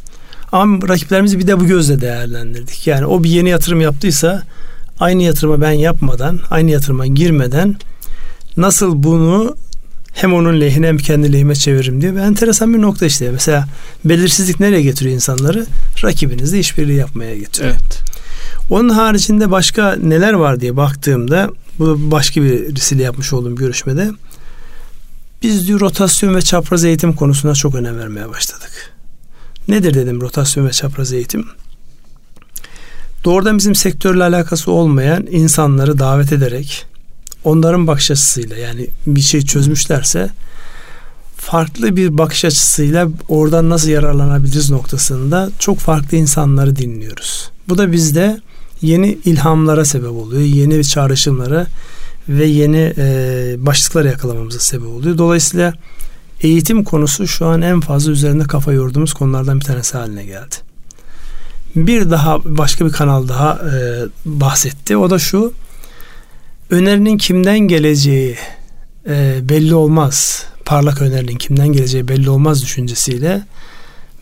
[0.52, 2.88] Ama rakiplerimizi bir de bu gözle değerlendirdik.
[2.88, 4.44] Yani o bir yeni yatırım yaptıysa
[5.00, 7.76] aynı yatırıma ben yapmadan, aynı yatırıma girmeden
[8.58, 9.56] nasıl bunu
[10.14, 13.32] hem onun lehine hem kendi lehime çeviririm diye bir enteresan bir nokta işte.
[13.32, 13.68] Mesela
[14.06, 15.66] belirsizlik nereye getiriyor insanları?
[16.04, 17.74] Rakibinizle işbirliği yapmaya getiriyor.
[17.74, 18.00] Evet.
[18.70, 21.50] Onun haricinde başka neler var diye baktığımda
[21.80, 24.12] bu başka birisiyle yapmış olduğum görüşmede
[25.44, 28.94] biz diyor rotasyon ve çapraz eğitim konusuna çok önem vermeye başladık.
[29.68, 31.46] Nedir dedim rotasyon ve çapraz eğitim?
[33.24, 36.86] Doğrudan bizim sektörle alakası olmayan insanları davet ederek
[37.44, 40.30] onların bakış açısıyla yani bir şey çözmüşlerse
[41.38, 47.52] farklı bir bakış açısıyla oradan nasıl yararlanabiliriz noktasında çok farklı insanları dinliyoruz.
[47.70, 48.42] Bu da bizde
[48.82, 50.42] yeni ilhamlara sebep oluyor.
[50.42, 51.68] Yeni çağrışımlara
[52.30, 55.18] ve yeni e, başlıklar yakalamamıza sebep oluyor.
[55.18, 55.74] Dolayısıyla
[56.42, 60.56] eğitim konusu şu an en fazla üzerinde kafa yorduğumuz konulardan bir tanesi haline geldi.
[61.76, 64.98] Bir daha başka bir kanal daha e, bahsetti.
[64.98, 65.54] O da şu.
[66.70, 68.36] Önerinin kimden geleceği
[69.10, 70.46] e, belli olmaz.
[70.66, 73.44] Parlak önerinin kimden geleceği belli olmaz düşüncesiyle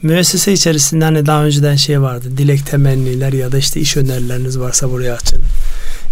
[0.02, 2.28] müessese içerisinde hani daha önceden şey vardı.
[2.38, 5.42] Dilek temenniler ya da işte iş önerileriniz varsa buraya açın.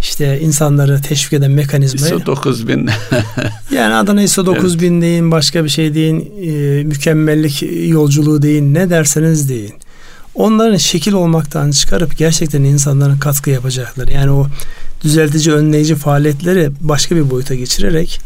[0.00, 2.14] İşte insanları teşvik eden mekanizmayı.
[2.14, 2.90] ISO 9000.
[3.74, 5.02] yani adına ISO 9000 evet.
[5.02, 9.74] deyin, başka bir şey deyin, e, mükemmellik yolculuğu deyin, ne derseniz deyin.
[10.34, 14.46] Onların şekil olmaktan çıkarıp gerçekten insanların katkı yapacakları yani o
[15.04, 18.20] düzeltici, önleyici faaliyetleri başka bir boyuta geçirerek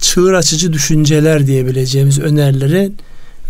[0.00, 2.92] çığır açıcı düşünceler diyebileceğimiz önerileri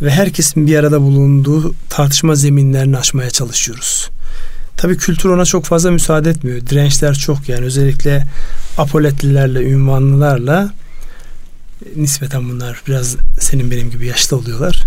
[0.02, 4.10] ve herkesin bir arada bulunduğu tartışma zeminlerini aşmaya çalışıyoruz.
[4.76, 6.60] Tabii kültür ona çok fazla müsaade etmiyor.
[6.66, 8.26] Dirençler çok yani özellikle
[8.78, 10.72] apoletlilerle, ünvanlılarla
[11.96, 14.82] nispeten bunlar biraz senin benim gibi yaşlı oluyorlar.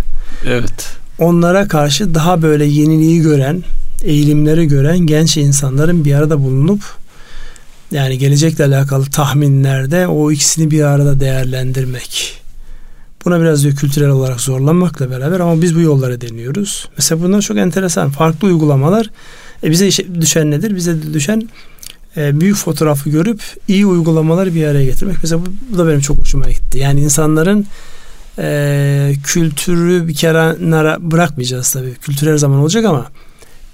[0.46, 0.96] Evet.
[1.18, 3.64] Onlara karşı daha böyle yeniliği gören,
[4.02, 6.80] eğilimleri gören genç insanların bir arada bulunup
[7.90, 12.36] yani gelecekle alakalı tahminlerde o ikisini bir arada değerlendirmek
[13.26, 16.88] Buna biraz diyor kültürel olarak zorlanmakla beraber ama biz bu yolları deniyoruz.
[16.96, 18.10] Mesela bunlar çok enteresan.
[18.10, 19.10] Farklı uygulamalar.
[19.64, 20.76] E bize düşen nedir?
[20.76, 21.48] Bize düşen
[22.16, 25.16] e, büyük fotoğrafı görüp iyi uygulamaları bir araya getirmek.
[25.22, 26.78] Mesela bu, bu da benim çok hoşuma gitti.
[26.78, 27.66] Yani insanların
[28.38, 31.94] e, kültürü bir kenara bırakmayacağız tabii.
[31.94, 33.06] Kültür her zaman olacak ama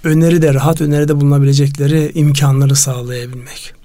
[0.05, 3.82] öneri de rahat öneride bulunabilecekleri imkanları sağlayabilmek.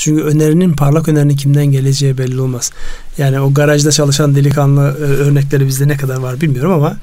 [0.00, 2.72] Çünkü önerinin parlak önerinin kimden geleceği belli olmaz.
[3.18, 6.96] Yani o garajda çalışan delikanlı e, örnekleri bizde ne kadar var bilmiyorum ama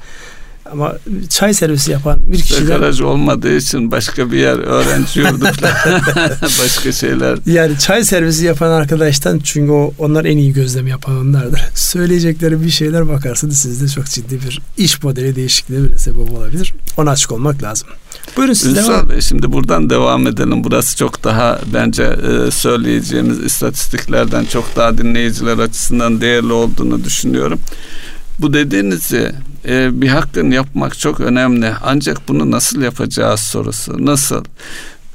[0.72, 0.96] ama
[1.28, 2.66] çay servisi yapan bir kişiden...
[2.66, 5.44] Garaj olmadığı için başka bir yer öğrenci yurdu
[6.42, 7.38] başka şeyler.
[7.46, 11.60] Yani çay servisi yapan arkadaştan çünkü o, onlar en iyi gözlem yapan onlardır.
[11.74, 16.74] Söyleyecekleri bir şeyler bakarsınız sizde çok ciddi bir iş modeli değişikliği bile sebep olabilir.
[16.96, 17.88] Ona açık olmak lazım.
[18.36, 19.10] Buyurun siz Ünsal devam.
[19.10, 20.64] Bey, şimdi buradan devam edelim.
[20.64, 27.60] Burası çok daha bence e, söyleyeceğimiz istatistiklerden çok daha dinleyiciler açısından değerli olduğunu düşünüyorum.
[28.38, 29.32] Bu dediğinizi
[29.68, 31.72] e, bir hakkın yapmak çok önemli.
[31.82, 34.06] Ancak bunu nasıl yapacağız sorusu.
[34.06, 34.44] Nasıl?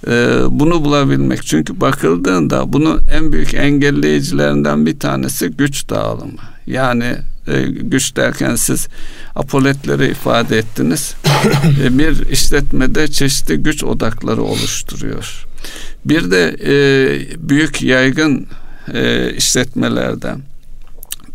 [0.08, 1.44] E, bunu bulabilmek.
[1.46, 6.40] Çünkü bakıldığında bunun en büyük engelleyicilerinden bir tanesi güç dağılımı.
[6.68, 7.16] Yani
[7.48, 8.88] e, güç derken siz
[9.36, 11.16] apoletleri ifade ettiniz.
[11.84, 15.46] e, bir işletmede çeşitli güç odakları oluşturuyor.
[16.06, 16.74] Bir de e,
[17.50, 18.48] büyük yaygın
[18.94, 20.40] e, işletmelerden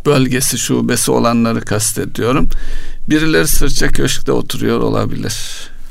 [0.05, 2.49] bölgesi şubesi olanları kastediyorum.
[3.09, 5.35] Birileri sırça köşkte oturuyor olabilir.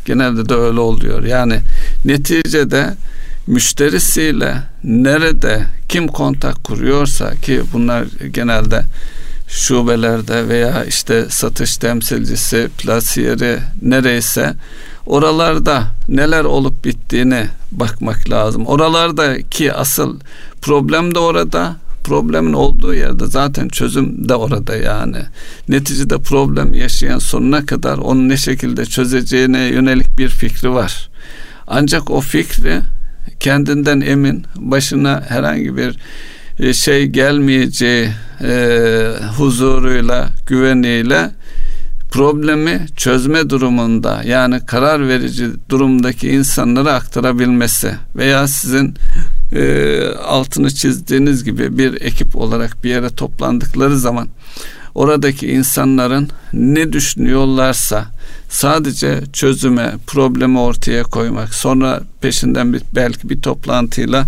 [0.05, 1.25] Genelde de öyle oluyor.
[1.25, 1.61] Yani
[2.05, 2.95] neticede
[3.47, 8.83] müşterisiyle nerede kim kontak kuruyorsa ki bunlar genelde
[9.49, 14.55] şubelerde veya işte satış temsilcisi, plasiyeri nereyse
[15.07, 18.67] oralarda neler olup bittiğini bakmak lazım.
[18.67, 20.21] Oralardaki asıl
[20.63, 25.19] problem de orada, problemin olduğu yerde zaten çözüm de orada yani.
[25.69, 31.11] Neticede problem yaşayan sonuna kadar onu ne şekilde çözeceğine yönelik bir fikri var.
[31.67, 32.81] Ancak o fikri
[33.41, 35.99] kendinden emin, başına herhangi bir
[36.59, 38.09] e, şey gelmeyeceği
[38.43, 41.31] e, huzuruyla, güveniyle
[42.11, 48.95] problemi çözme durumunda yani karar verici durumdaki insanlara aktarabilmesi veya sizin
[49.53, 54.29] e, altını çizdiğiniz gibi bir ekip olarak bir yere toplandıkları zaman
[54.95, 58.07] oradaki insanların ne düşünüyorlarsa
[58.49, 64.27] sadece çözüme, problemi ortaya koymak, sonra peşinden bir, belki bir toplantıyla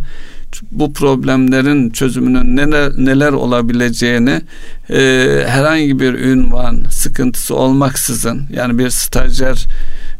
[0.72, 4.40] bu problemlerin çözümünün neler neler olabileceğini
[4.90, 4.98] e,
[5.46, 9.66] herhangi bir ünvan sıkıntısı olmaksızın yani bir stajyer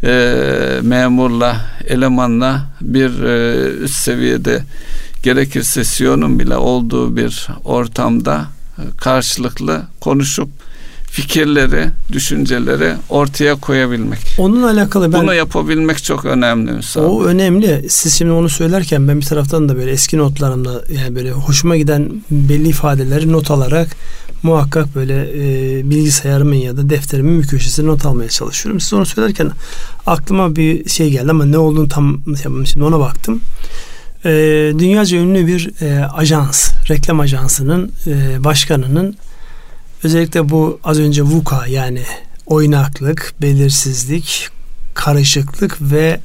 [0.05, 4.63] e, memurla elemanla bir e, üst seviyede
[5.23, 8.47] gerekirse CEO'nun bile olduğu bir ortamda
[8.79, 10.49] e, karşılıklı konuşup
[11.11, 14.19] fikirleri, düşünceleri ortaya koyabilmek.
[14.39, 15.23] Onunla alakalı ben...
[15.23, 16.73] Bunu yapabilmek çok önemli.
[16.73, 17.07] Müsaade.
[17.07, 17.87] O önemli.
[17.89, 22.23] Siz şimdi onu söylerken ben bir taraftan da böyle eski notlarımda yani böyle hoşuma giden
[22.31, 23.89] belli ifadeleri not alarak
[24.43, 28.81] muhakkak böyle e, bilgisayarımın ya da defterimin bir köşesine not almaya çalışıyorum.
[28.81, 29.51] Siz onu söylerken
[30.07, 32.21] aklıma bir şey geldi ama ne olduğunu tam
[32.65, 33.41] şimdi ona baktım.
[34.25, 34.31] E,
[34.79, 39.17] dünyaca ünlü bir e, ajans, reklam ajansının e, başkanının
[40.03, 42.03] Özellikle bu az önce VUCA yani
[42.47, 44.49] oynaklık, belirsizlik,
[44.95, 46.21] karışıklık ve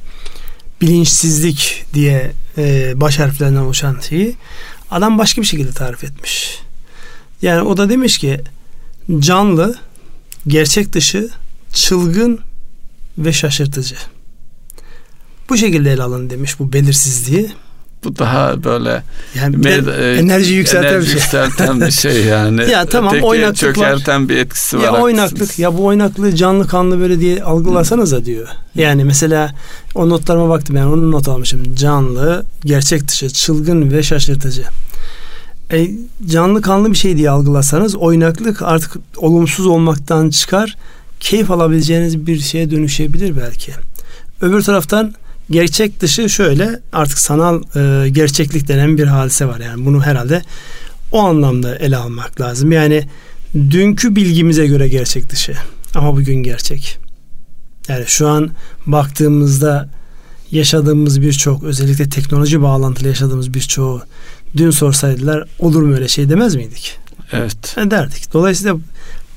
[0.80, 4.36] bilinçsizlik diye e, baş harflerinden oluşan şeyi
[4.90, 6.58] adam başka bir şekilde tarif etmiş.
[7.42, 8.40] Yani o da demiş ki
[9.18, 9.78] canlı,
[10.46, 11.28] gerçek dışı,
[11.72, 12.40] çılgın
[13.18, 13.96] ve şaşırtıcı.
[15.48, 17.50] Bu şekilde ele alın demiş bu belirsizliği
[18.06, 19.02] bu daha böyle
[19.34, 21.14] yani med, e, enerji yükselten enerji bir şey.
[21.14, 22.70] yükselten bir şey yani.
[22.70, 24.28] ya tamam Öteki oynaklık çökerten var.
[24.28, 24.82] bir etkisi var.
[24.82, 28.48] Ya oynaklık ya bu oynaklığı canlı kanlı böyle diye algılasanız da diyor.
[28.74, 29.54] Yani mesela
[29.94, 31.74] o notlarıma baktım ben yani onu not almışım.
[31.74, 34.64] Canlı, gerçek dışı, çılgın ve şaşırtıcı.
[35.72, 35.90] E,
[36.26, 40.76] canlı kanlı bir şey diye algılasanız oynaklık artık olumsuz olmaktan çıkar.
[41.20, 43.72] Keyif alabileceğiniz bir şeye dönüşebilir belki.
[44.40, 45.14] Öbür taraftan
[45.50, 49.60] gerçek dışı şöyle artık sanal e, gerçeklik denen bir hadise var.
[49.60, 50.42] Yani bunu herhalde
[51.12, 52.72] o anlamda ele almak lazım.
[52.72, 53.04] Yani
[53.54, 55.54] dünkü bilgimize göre gerçek dışı
[55.94, 56.98] ama bugün gerçek.
[57.88, 58.50] Yani şu an
[58.86, 59.88] baktığımızda
[60.50, 64.02] yaşadığımız birçok özellikle teknoloji bağlantılı yaşadığımız birçoğu
[64.56, 66.98] dün sorsaydılar olur mu öyle şey demez miydik?
[67.32, 67.76] Evet.
[67.76, 68.32] Derdik.
[68.32, 68.76] Dolayısıyla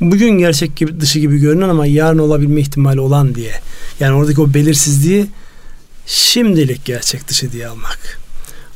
[0.01, 3.51] bugün gerçek gibi dışı gibi görünen ama yarın olabilme ihtimali olan diye.
[3.99, 5.27] Yani oradaki o belirsizliği
[6.09, 8.19] şimdilik gerçek dışı diye almak.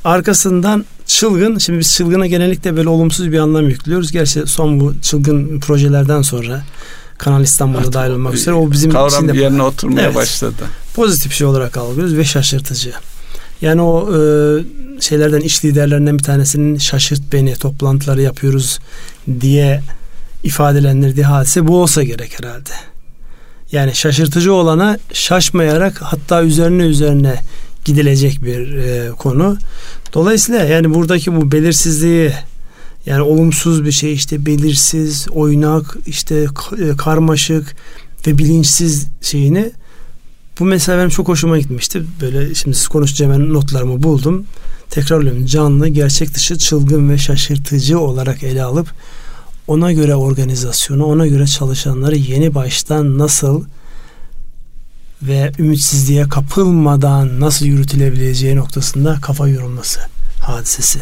[0.03, 4.11] Arkasından çılgın, şimdi biz çılgına genellikle böyle olumsuz bir anlam yüklüyoruz.
[4.11, 6.63] Gerçi son bu çılgın projelerden sonra
[7.17, 10.63] Kanal İstanbul'da Artık dahil olmak üzere o bizim kavram içinde, yerine oturmaya evet, başladı.
[10.95, 12.93] Pozitif şey olarak algılıyoruz ve şaşırtıcı.
[13.61, 14.21] Yani o e,
[15.01, 18.79] şeylerden iş liderlerinden bir tanesinin şaşırt beni toplantıları yapıyoruz
[19.41, 19.81] diye
[20.43, 22.92] ifadelendirdiği hadise bu olsa gerek herhalde.
[23.73, 27.39] Yani şaşırtıcı olana şaşmayarak hatta üzerine üzerine
[27.85, 29.57] gidilecek bir e, konu.
[30.13, 32.31] Dolayısıyla yani buradaki bu belirsizliği
[33.05, 36.47] yani olumsuz bir şey işte belirsiz, oynak, işte
[36.79, 37.75] e, karmaşık
[38.27, 39.71] ve bilinçsiz şeyini
[40.59, 42.03] bu mesela benim çok hoşuma gitmişti.
[42.21, 44.45] Böyle şimdi siz konuşunca ben notlarımı buldum.
[44.89, 45.45] Tekrarlıyorum.
[45.45, 48.87] Canlı, gerçek dışı, çılgın ve şaşırtıcı olarak ele alıp
[49.67, 53.63] ona göre organizasyonu, ona göre çalışanları yeni baştan nasıl
[55.21, 59.99] ve ümitsizliğe kapılmadan nasıl yürütülebileceği noktasında kafa yorulması
[60.41, 60.99] hadisesi.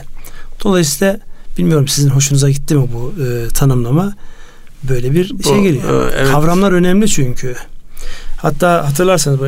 [0.63, 1.19] Dolayısıyla
[1.57, 4.13] bilmiyorum sizin hoşunuza gitti mi bu e, tanımlama?
[4.83, 6.07] Böyle bir bu, şey geliyor.
[6.07, 6.31] E, evet.
[6.31, 7.55] Kavramlar önemli çünkü.
[8.37, 9.45] Hatta hatırlarsanız bu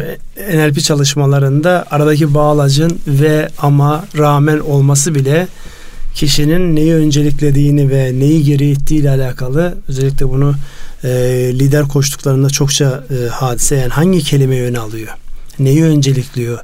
[0.54, 5.48] NLP çalışmalarında aradaki bağlacın ve ama rağmen olması bile
[6.16, 10.56] kişinin neyi önceliklediğini ve neyi geri ittiği ile alakalı özellikle bunu
[11.04, 11.10] e,
[11.54, 15.10] lider koştuklarında çokça e, hadise yani hangi kelime yöne alıyor?
[15.60, 16.60] Neyi öncelikliyor?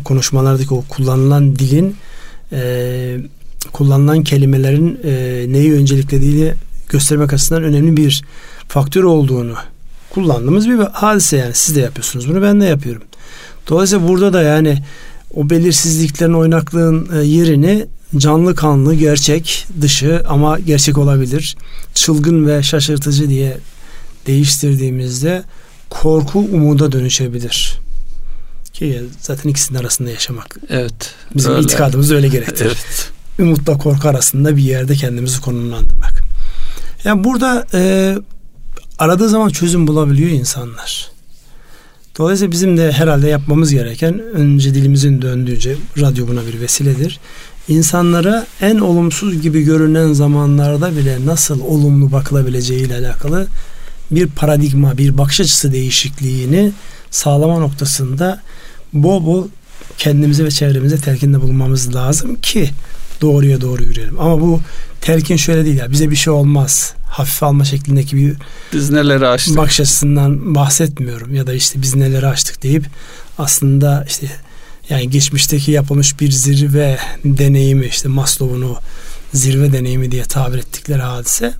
[0.00, 1.96] O konuşmalardaki o kullanılan dilin
[2.52, 3.16] e,
[3.72, 6.54] kullanılan kelimelerin e, neyi önceliklediğini
[6.88, 8.24] göstermek açısından önemli bir
[8.68, 9.54] faktör olduğunu
[10.10, 13.02] kullandığımız bir hadise yani siz de yapıyorsunuz bunu ben de yapıyorum.
[13.68, 14.78] Dolayısıyla burada da yani
[15.36, 21.56] o belirsizliklerin oynaklığın e, yerini canlı kanlı gerçek dışı ama gerçek olabilir.
[21.94, 23.58] Çılgın ve şaşırtıcı diye
[24.26, 25.42] değiştirdiğimizde
[25.90, 27.78] korku umuda dönüşebilir.
[28.72, 30.56] Ki zaten ikisinin arasında yaşamak.
[30.68, 31.14] Evet.
[31.36, 31.62] Bizim öyle.
[31.62, 32.64] itikadımız öyle gerektirir.
[32.76, 33.10] Evet.
[33.38, 36.22] Umutla korku arasında bir yerde kendimizi konumlandırmak.
[37.04, 38.14] Yani burada e,
[38.98, 41.13] aradığı zaman çözüm bulabiliyor insanlar.
[42.18, 47.20] Dolayısıyla bizim de herhalde yapmamız gereken önce dilimizin döndüğünce radyo buna bir vesiledir.
[47.68, 53.46] İnsanlara en olumsuz gibi görünen zamanlarda bile nasıl olumlu bakılabileceği ile alakalı
[54.10, 56.72] bir paradigma, bir bakış açısı değişikliğini
[57.10, 58.40] sağlama noktasında
[58.92, 59.48] bol bol
[59.98, 62.70] kendimize ve çevremize telkinde bulunmamız lazım ki
[63.20, 64.20] doğruya doğru yürüyelim.
[64.20, 64.60] Ama bu
[65.00, 66.94] telkin şöyle değil ya bize bir şey olmaz.
[67.14, 68.34] Hafif alma şeklindeki bir
[68.72, 72.86] biz neleri açtık bakış açısından bahsetmiyorum ya da işte biz neleri açtık deyip
[73.38, 74.26] aslında işte
[74.88, 78.76] yani geçmişteki yapılmış bir zirve deneyimi işte Maslow'un o
[79.32, 81.54] zirve deneyimi diye tabir ettikleri hadise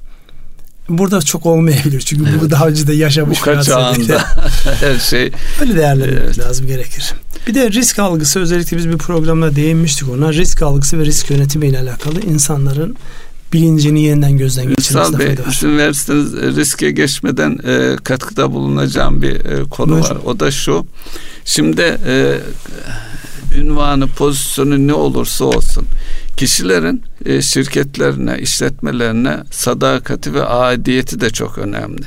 [0.89, 2.01] burada çok olmayabilir.
[2.01, 2.41] Çünkü evet.
[2.41, 4.25] bu daha önce de yaşamış bu kaç anda
[4.81, 5.31] her şey.
[5.61, 6.39] Öyle değerlendirmek evet.
[6.39, 7.15] lazım gerekir.
[7.47, 10.33] Bir de risk algısı özellikle biz bir programda değinmiştik ona.
[10.33, 12.97] Risk algısı ve risk yönetimi ile alakalı insanların
[13.55, 15.53] bilincini yeniden gözden geçirmesine fayda var.
[15.53, 20.11] Sizin versiniz e, riske geçmeden e, katkıda bulunacağım bir e, konu Buyurun.
[20.11, 20.19] var.
[20.25, 20.87] O da şu.
[21.45, 22.39] Şimdi e,
[23.59, 25.87] ünvanı, pozisyonu ne olursa olsun
[26.37, 32.05] kişilerin e, şirketlerine, işletmelerine sadakati ve aidiyeti de çok önemli.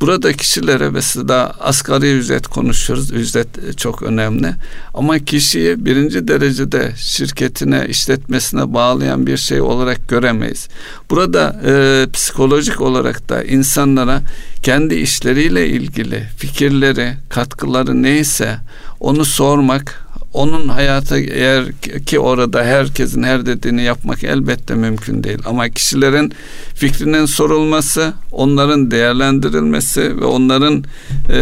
[0.00, 3.12] Burada kişilere mesela asgari ücret konuşuyoruz.
[3.12, 4.54] Ücret e, çok önemli.
[4.94, 10.68] Ama kişiyi birinci derecede şirketine, işletmesine bağlayan bir şey olarak göremeyiz.
[11.10, 14.22] Burada e, psikolojik olarak da insanlara
[14.62, 18.58] kendi işleriyle ilgili fikirleri, katkıları neyse
[19.00, 21.72] onu sormak, onun hayata eğer
[22.06, 25.38] ki orada herkesin her dediğini yapmak elbette mümkün değil.
[25.46, 26.32] Ama kişilerin
[26.74, 30.84] fikrinin sorulması, onların değerlendirilmesi ve onların
[31.30, 31.40] e,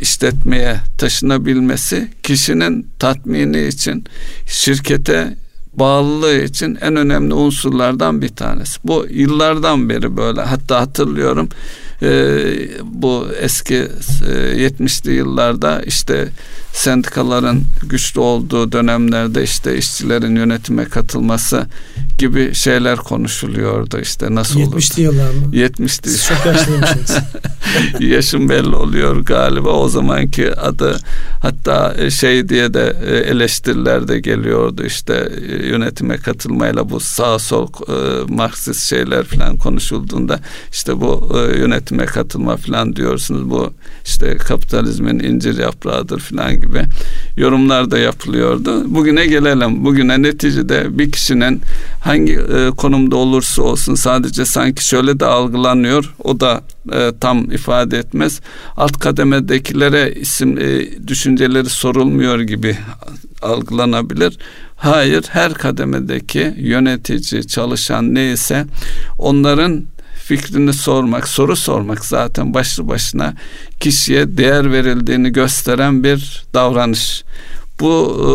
[0.00, 4.04] işletmeye taşınabilmesi kişinin tatmini için
[4.46, 5.36] şirkete
[5.78, 8.80] bağlılığı için en önemli unsurlardan bir tanesi.
[8.84, 11.48] Bu yıllardan beri böyle hatta hatırlıyorum
[12.02, 12.08] e,
[12.84, 16.28] bu eski e, 70'li yıllarda işte
[16.72, 21.66] sendikaların güçlü olduğu dönemlerde işte işçilerin yönetime katılması
[22.18, 25.50] gibi şeyler konuşuluyordu işte nasıl 70'li yıllar mı?
[25.52, 26.10] 70'li.
[26.10, 27.16] Siz çok yaşlıymışsınız.
[28.00, 30.98] Yaşım belli oluyor galiba o zamanki adı
[31.42, 37.38] hatta e, şey diye de e, eleştiriler de geliyordu işte e, yönetime katılmayla bu sağ
[37.38, 37.68] sol
[38.28, 40.40] Marksist şeyler falan konuşulduğunda
[40.72, 43.72] işte bu yönetime katılma falan diyorsunuz bu
[44.04, 46.82] işte kapitalizmin incir yaprağıdır falan gibi
[47.36, 48.94] yorumlar da yapılıyordu.
[48.94, 49.84] Bugüne gelelim.
[49.84, 51.60] Bugüne neticede bir kişinin
[52.00, 56.14] hangi e, konumda olursa olsun sadece sanki şöyle de algılanıyor.
[56.24, 56.62] O da
[56.92, 58.40] e, tam ifade etmez.
[58.76, 62.76] Alt kademedekilere isim e, düşünceleri sorulmuyor gibi
[63.42, 64.38] algılanabilir.
[64.76, 68.66] Hayır, her kademedeki yönetici, çalışan neyse
[69.18, 69.84] onların
[70.24, 73.34] fikrini sormak, soru sormak zaten başlı başına
[73.80, 77.24] kişiye değer verildiğini gösteren bir davranış.
[77.80, 78.28] Bu e,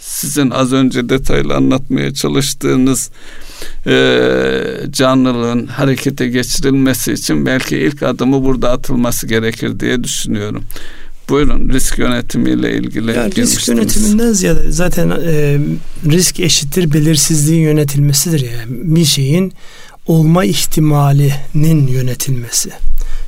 [0.00, 3.10] sizin az önce detaylı anlatmaya çalıştığınız
[3.86, 4.20] e,
[4.90, 10.64] canlılığın harekete geçirilmesi için belki ilk adımı burada atılması gerekir diye düşünüyorum.
[11.28, 13.16] Buyurun risk yönetimiyle ilgili.
[13.16, 15.58] Yani risk yönetiminden ziyade zaten e,
[16.06, 19.52] risk eşittir belirsizliğin yönetilmesidir yani bir şeyin
[20.06, 22.70] olma ihtimalinin yönetilmesi.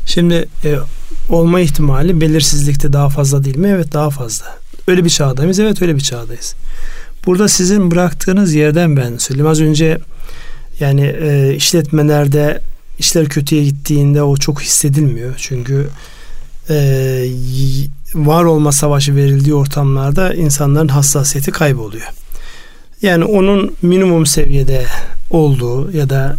[0.07, 0.77] Şimdi e,
[1.29, 3.69] olma ihtimali belirsizlikte daha fazla değil mi?
[3.69, 4.47] Evet daha fazla.
[4.89, 5.59] Öyle bir çağdayız.
[5.59, 6.55] Evet öyle bir çağdayız.
[7.27, 9.51] Burada sizin bıraktığınız yerden ben söyleyeyim.
[9.51, 9.99] Az önce
[10.81, 12.61] yani e, işletmelerde
[12.99, 15.35] işler kötüye gittiğinde o çok hissedilmiyor.
[15.39, 15.89] Çünkü
[16.71, 16.77] e,
[18.15, 22.09] var olma savaşı verildiği ortamlarda insanların hassasiyeti kayboluyor.
[23.03, 24.87] Yani onun minimum seviyede
[25.31, 26.37] olduğu ya da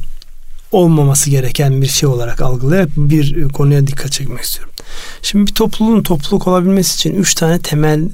[0.71, 4.73] olmaması gereken bir şey olarak algılayarak bir konuya dikkat çekmek istiyorum.
[5.21, 8.09] Şimdi bir topluluğun topluluk olabilmesi için üç tane temel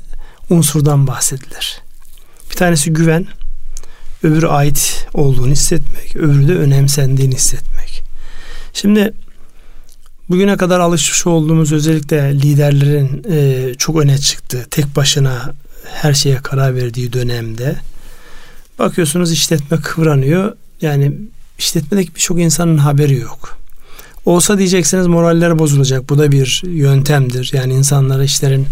[0.49, 1.81] unsurdan bahsedilir.
[2.51, 3.27] Bir tanesi güven,
[4.23, 8.03] öbürü ait olduğunu hissetmek, öbürü de önemsendiğini hissetmek.
[8.73, 9.13] Şimdi
[10.29, 15.53] bugüne kadar alışmış olduğumuz özellikle liderlerin e, çok öne çıktığı, tek başına
[15.93, 17.75] her şeye karar verdiği dönemde
[18.79, 20.53] bakıyorsunuz işletme kıvranıyor.
[20.81, 21.13] Yani
[21.59, 23.57] işletmedeki birçok insanın haberi yok.
[24.25, 26.09] Olsa diyeceksiniz moraller bozulacak.
[26.09, 27.51] Bu da bir yöntemdir.
[27.53, 28.67] Yani insanlara işlerin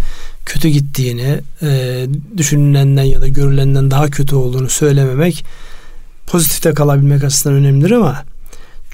[0.46, 2.06] kötü gittiğini, e,
[2.38, 5.46] düşünülenden ya da görülenden daha kötü olduğunu söylememek
[6.28, 8.24] pozitifte kalabilmek açısından önemlidir ama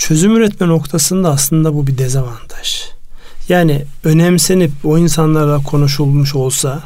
[0.01, 2.83] çözüm üretme noktasında aslında bu bir dezavantaj.
[3.49, 6.83] Yani önemsenip o insanlarla konuşulmuş olsa,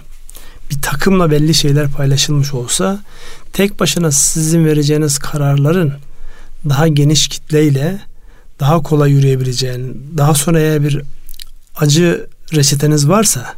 [0.72, 3.00] bir takımla belli şeyler paylaşılmış olsa,
[3.54, 5.94] tek başına sizin vereceğiniz kararların
[6.70, 8.00] daha geniş kitleyle
[8.60, 11.02] daha kolay yürüyebileceğin, daha sonra eğer bir
[11.76, 13.54] acı reçeteniz varsa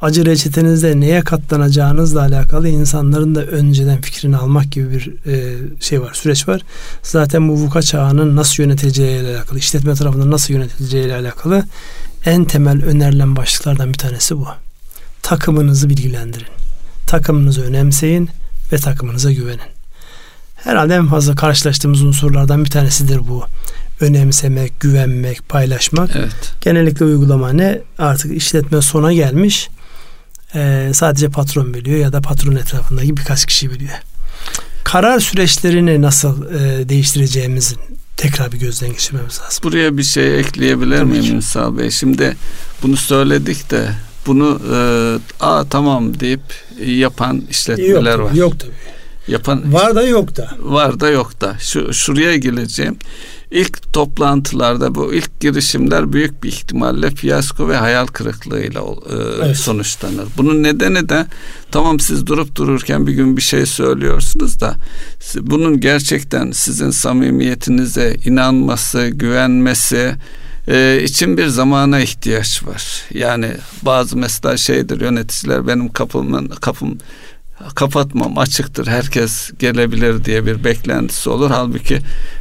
[0.00, 6.14] acı reçetenizde neye katlanacağınızla alakalı insanların da önceden fikrini almak gibi bir e, şey var,
[6.14, 6.62] süreç var.
[7.02, 11.64] Zaten bu VUCA çağının nasıl yönetileceği ile alakalı, işletme tarafından nasıl yönetileceği ile alakalı
[12.24, 14.46] en temel önerilen başlıklardan bir tanesi bu.
[15.22, 16.46] Takımınızı bilgilendirin.
[17.06, 18.30] Takımınızı önemseyin
[18.72, 19.60] ve takımınıza güvenin.
[20.56, 23.44] Herhalde en fazla karşılaştığımız unsurlardan bir tanesidir bu.
[24.00, 26.10] Önemsemek, güvenmek, paylaşmak.
[26.16, 26.54] Evet.
[26.60, 27.80] Genellikle uygulama ne?
[27.98, 29.68] Artık işletme sona gelmiş.
[30.54, 33.94] Ee, sadece patron biliyor ya da patron etrafındaki birkaç kişi biliyor.
[34.84, 37.78] Karar süreçlerini nasıl e, değiştireceğimizin
[38.16, 39.60] tekrar bir gözden geçirmemiz lazım.
[39.62, 41.34] Buraya bir şey ekleyebilir Tabii miyim.
[41.36, 41.90] Ünsal Bey?
[41.90, 42.36] Şimdi
[42.82, 43.88] bunu söyledik de
[44.26, 44.78] bunu e,
[45.44, 46.40] aa tamam deyip
[46.86, 48.32] yapan işletmeler var.
[48.32, 48.72] Yok tabii.
[49.28, 50.50] Yapan Var da yok da.
[50.58, 51.56] var da yok da.
[51.60, 52.96] Şu şuraya geleceğim.
[53.50, 59.56] İlk toplantılarda bu ilk girişimler büyük bir ihtimalle fiyasko ve hayal kırıklığıyla e, Evet.
[59.56, 60.28] sonuçlanır.
[60.36, 61.26] Bunun nedeni de
[61.70, 64.74] tamam siz durup dururken bir gün bir şey söylüyorsunuz da
[65.40, 70.14] bunun gerçekten sizin samimiyetinize inanması, güvenmesi
[70.68, 73.02] e, için bir zamana ihtiyaç var.
[73.14, 73.50] Yani
[73.82, 76.98] bazı mesela şeydir yöneticiler benim kapımın kapım
[77.74, 81.50] kapatmam açıktır herkes gelebilir diye bir beklentisi olur.
[81.50, 81.98] Halbuki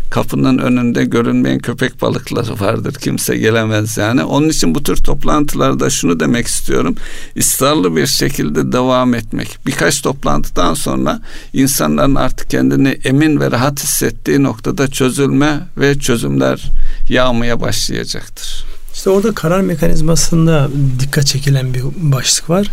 [0.09, 2.93] kapının önünde görünmeyen köpek balıkları vardır.
[2.93, 4.23] Kimse gelemez yani.
[4.23, 6.95] Onun için bu tür toplantılarda şunu demek istiyorum.
[7.37, 9.57] ısrarlı bir şekilde devam etmek.
[9.65, 11.21] Birkaç toplantıdan sonra
[11.53, 16.71] insanların artık kendini emin ve rahat hissettiği noktada çözülme ve çözümler
[17.09, 18.65] yağmaya başlayacaktır.
[18.93, 22.67] İşte orada karar mekanizmasında dikkat çekilen bir başlık var.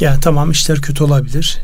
[0.00, 1.58] Yani tamam işler kötü olabilir.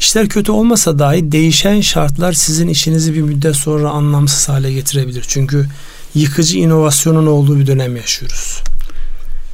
[0.00, 5.24] İşler kötü olmasa dahi değişen şartlar sizin işinizi bir müddet sonra anlamsız hale getirebilir.
[5.28, 5.66] Çünkü
[6.14, 8.62] yıkıcı inovasyonun olduğu bir dönem yaşıyoruz.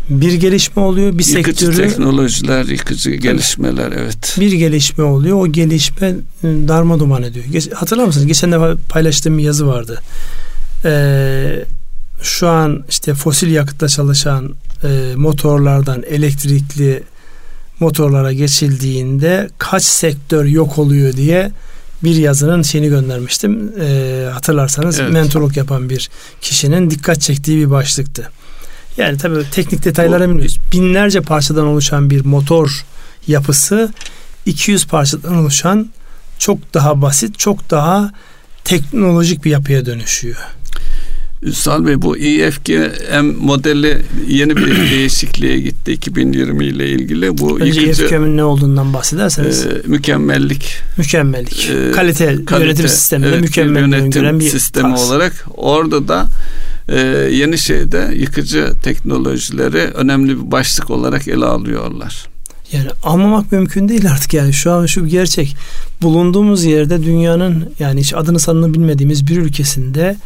[0.08, 4.36] Bir gelişme oluyor, bir Yıkıcı sektörü teknolojiler, yıkıcı gelişmeler evet.
[4.40, 5.36] bir gelişme oluyor.
[5.38, 6.14] O gelişme e,
[6.44, 7.44] darma duman ediyor.
[7.74, 8.26] Hatırlar mısınız?
[8.26, 10.00] Geçen defa paylaştığım bir yazı vardı.
[10.84, 11.64] Ee,
[12.22, 17.02] şu an işte fosil yakıtla çalışan e, motorlardan elektrikli
[17.80, 21.50] motorlara geçildiğinde kaç sektör yok oluyor diye
[22.04, 23.72] bir yazının şeyini göndermiştim.
[23.80, 25.12] Ee, hatırlarsanız Evet.
[25.12, 26.10] mentorluk yapan bir
[26.40, 28.30] kişinin dikkat çektiği bir başlıktı.
[28.96, 30.56] Yani tabii teknik detaylara bilmiyoruz.
[30.72, 32.84] Binlerce parçadan oluşan bir motor
[33.26, 33.92] yapısı
[34.46, 35.90] 200 parçadan oluşan
[36.38, 38.12] çok daha basit, çok daha
[38.64, 40.36] teknolojik bir yapıya dönüşüyor.
[41.42, 47.38] Ünsal Bey bu IFGM modeli yeni bir değişikliğe gitti 2020 ile ilgili.
[47.38, 51.70] Bu Önce yıkıcı ne olduğundan bahsederseniz e, mükemmellik mükemmellik.
[51.70, 55.02] e, kalite, kalite, yönetim sisteminde evet, bir mükemmel yönetim bir sistemi tarz.
[55.02, 56.26] olarak orada da
[56.88, 57.00] e,
[57.32, 62.26] yeni şeyde yıkıcı teknolojileri önemli bir başlık olarak ele alıyorlar.
[62.72, 65.56] Yani almamak mümkün değil artık yani şu an şu gerçek.
[66.02, 70.16] Bulunduğumuz yerde dünyanın yani hiç adını sanını bilmediğimiz bir ülkesinde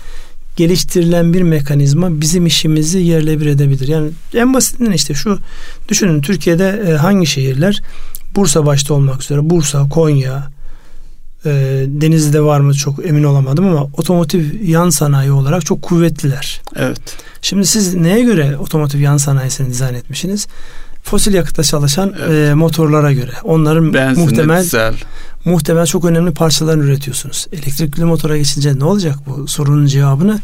[0.56, 3.88] geliştirilen bir mekanizma bizim işimizi yerle bir edebilir.
[3.88, 5.38] Yani en basitinden işte şu
[5.88, 7.82] düşünün Türkiye'de e, hangi şehirler
[8.36, 10.48] Bursa başta olmak üzere Bursa, Konya,
[11.44, 11.50] e,
[11.88, 16.60] Denizli'de var mı çok emin olamadım ama otomotiv yan sanayi olarak çok kuvvetliler.
[16.76, 17.16] Evet.
[17.42, 20.46] Şimdi siz neye göre otomotiv yan sanayisini dizayn etmişsiniz?
[21.02, 22.50] Fosil yakıtla çalışan Evet.
[22.50, 23.32] e, motorlara göre.
[23.42, 24.94] Onların Benzinli, muhtemel dizel.
[25.44, 27.46] Muhtemel çok önemli parçalarını üretiyorsunuz.
[27.52, 30.40] Elektrikli motora geçince ne olacak bu sorunun cevabını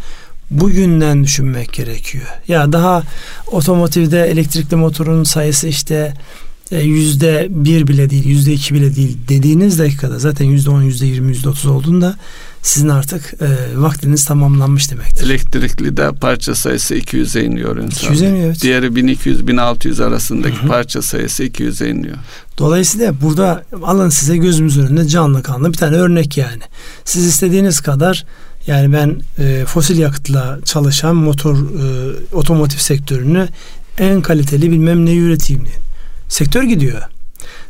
[0.51, 2.27] bugünden düşünmek gerekiyor.
[2.49, 3.03] Ya daha
[3.47, 6.15] otomotivde elektrikli motorun sayısı işte
[6.71, 11.07] e, yüzde bir bile değil, yüzde iki bile değil dediğiniz dakikada zaten yüzde on, yüzde
[11.07, 12.17] yirmi, yüzde otuz olduğunda
[12.63, 15.25] sizin artık e, vaktiniz tamamlanmış demektir.
[15.27, 18.31] Elektrikli de parça sayısı 200'e iniyor Ünsal 200'e Bey.
[18.31, 18.63] iniyor, evet.
[18.63, 20.69] Diğeri 1200-1600 arasındaki Hı hı.
[20.69, 22.17] parça sayısı 200'e iniyor.
[22.59, 26.63] Dolayısıyla burada alın size gözümüzün önünde canlı kanlı bir tane örnek yani.
[27.05, 28.25] Siz istediğiniz kadar
[28.67, 33.49] yani ben e, fosil yakıtla çalışan motor e, otomotiv sektörünü
[33.99, 35.75] en kaliteli bilmem neyi üreteyim diye.
[36.29, 37.03] Sektör gidiyor.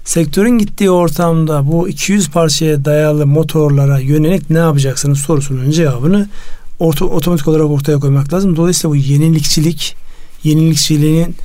[0.05, 6.29] Sektörün gittiği ortamda bu 200 parçaya dayalı motorlara yönelik ne yapacaksınız sorusunun cevabını
[6.79, 8.57] orta, otomatik olarak ortaya koymak lazım.
[8.57, 9.97] Dolayısıyla bu yenilikçilik,
[10.45, 11.37] yenilikçiliğin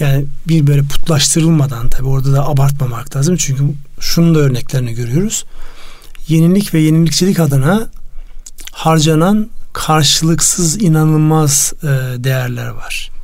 [0.00, 3.36] yani bir böyle putlaştırılmadan tabii orada da abartmamak lazım.
[3.36, 3.62] Çünkü
[4.00, 5.44] şunun da örneklerini görüyoruz.
[6.28, 7.88] Yenilik ve yenilikçilik adına
[8.72, 11.86] harcanan karşılıksız inanılmaz e,
[12.24, 13.15] değerler var.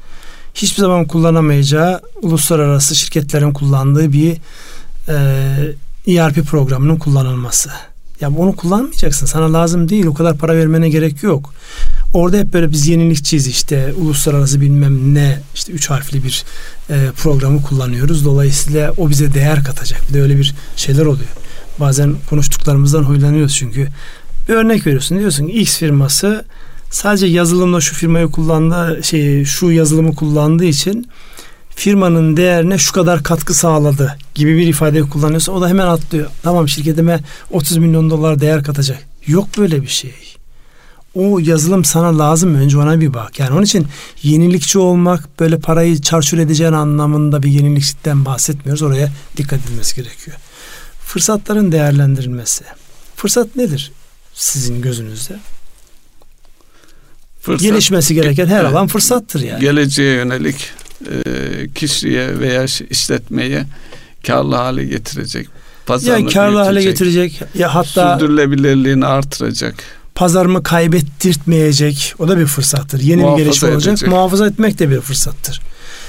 [0.55, 4.37] Hiçbir zaman kullanamayacağı uluslararası şirketlerin kullandığı bir
[5.09, 7.71] e, ERP programının kullanılması.
[8.21, 9.27] Ya onu kullanmayacaksın.
[9.27, 10.07] Sana lazım değil.
[10.07, 11.55] O kadar para vermene gerek yok.
[12.15, 16.45] Orada hep böyle biz yenilikçiyiz işte uluslararası bilmem ne işte üç harfli bir
[16.91, 18.25] e, programı kullanıyoruz.
[18.25, 20.09] Dolayısıyla o bize değer katacak.
[20.09, 21.31] Bir de öyle bir şeyler oluyor.
[21.81, 23.89] Bazen konuştuklarımızdan huylanıyoruz çünkü.
[24.49, 25.19] Bir örnek veriyorsun.
[25.19, 26.45] Diyorsun ki X firması
[26.93, 31.09] sadece yazılımla şu firmayı kullandığı şey şu yazılımı kullandığı için
[31.75, 36.31] firmanın değerine şu kadar katkı sağladı gibi bir ifade kullanıyorsa o da hemen atlıyor.
[36.43, 37.21] Tamam şirketime
[37.51, 38.99] 30 milyon dolar değer katacak.
[39.27, 40.15] Yok böyle bir şey.
[41.15, 42.59] O yazılım sana lazım mı?
[42.59, 43.39] Önce ona bir bak.
[43.39, 43.87] Yani onun için
[44.23, 48.83] yenilikçi olmak böyle parayı çarçur edeceğin anlamında bir yenilikçiden bahsetmiyoruz.
[48.83, 50.37] Oraya dikkat edilmesi gerekiyor.
[51.01, 52.65] Fırsatların değerlendirilmesi.
[53.17, 53.93] Fırsat nedir
[54.35, 55.37] sizin gözünüzde?
[57.43, 59.61] Fırsat, Gelişmesi gereken her alan fırsattır yani.
[59.61, 60.71] Geleceğe yönelik
[61.11, 63.65] e, kişiye veya işletmeye
[64.27, 65.49] karlı hale getirecek.
[65.87, 69.75] Pazarını ya karlı hale getirecek ya hatta sürdürülebilirliğini artıracak.
[70.15, 72.15] Pazarımı kaybettirtmeyecek.
[72.19, 73.01] O da bir fırsattır.
[73.01, 73.93] Yeni muhafaza bir gelişme olacak.
[73.93, 74.09] Edecek.
[74.09, 75.61] Muhafaza etmek de bir fırsattır.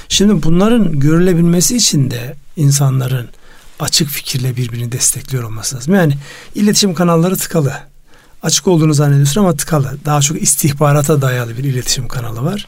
[0.08, 3.28] Şimdi bunların görülebilmesi için de insanların
[3.80, 5.94] açık fikirle birbirini destekliyor olması lazım.
[5.94, 6.14] Yani
[6.54, 7.72] iletişim kanalları tıkalı.
[8.44, 9.96] Açık olduğunu zannediyorsun ama tıkalı.
[10.04, 12.66] Daha çok istihbarata dayalı bir iletişim kanalı var.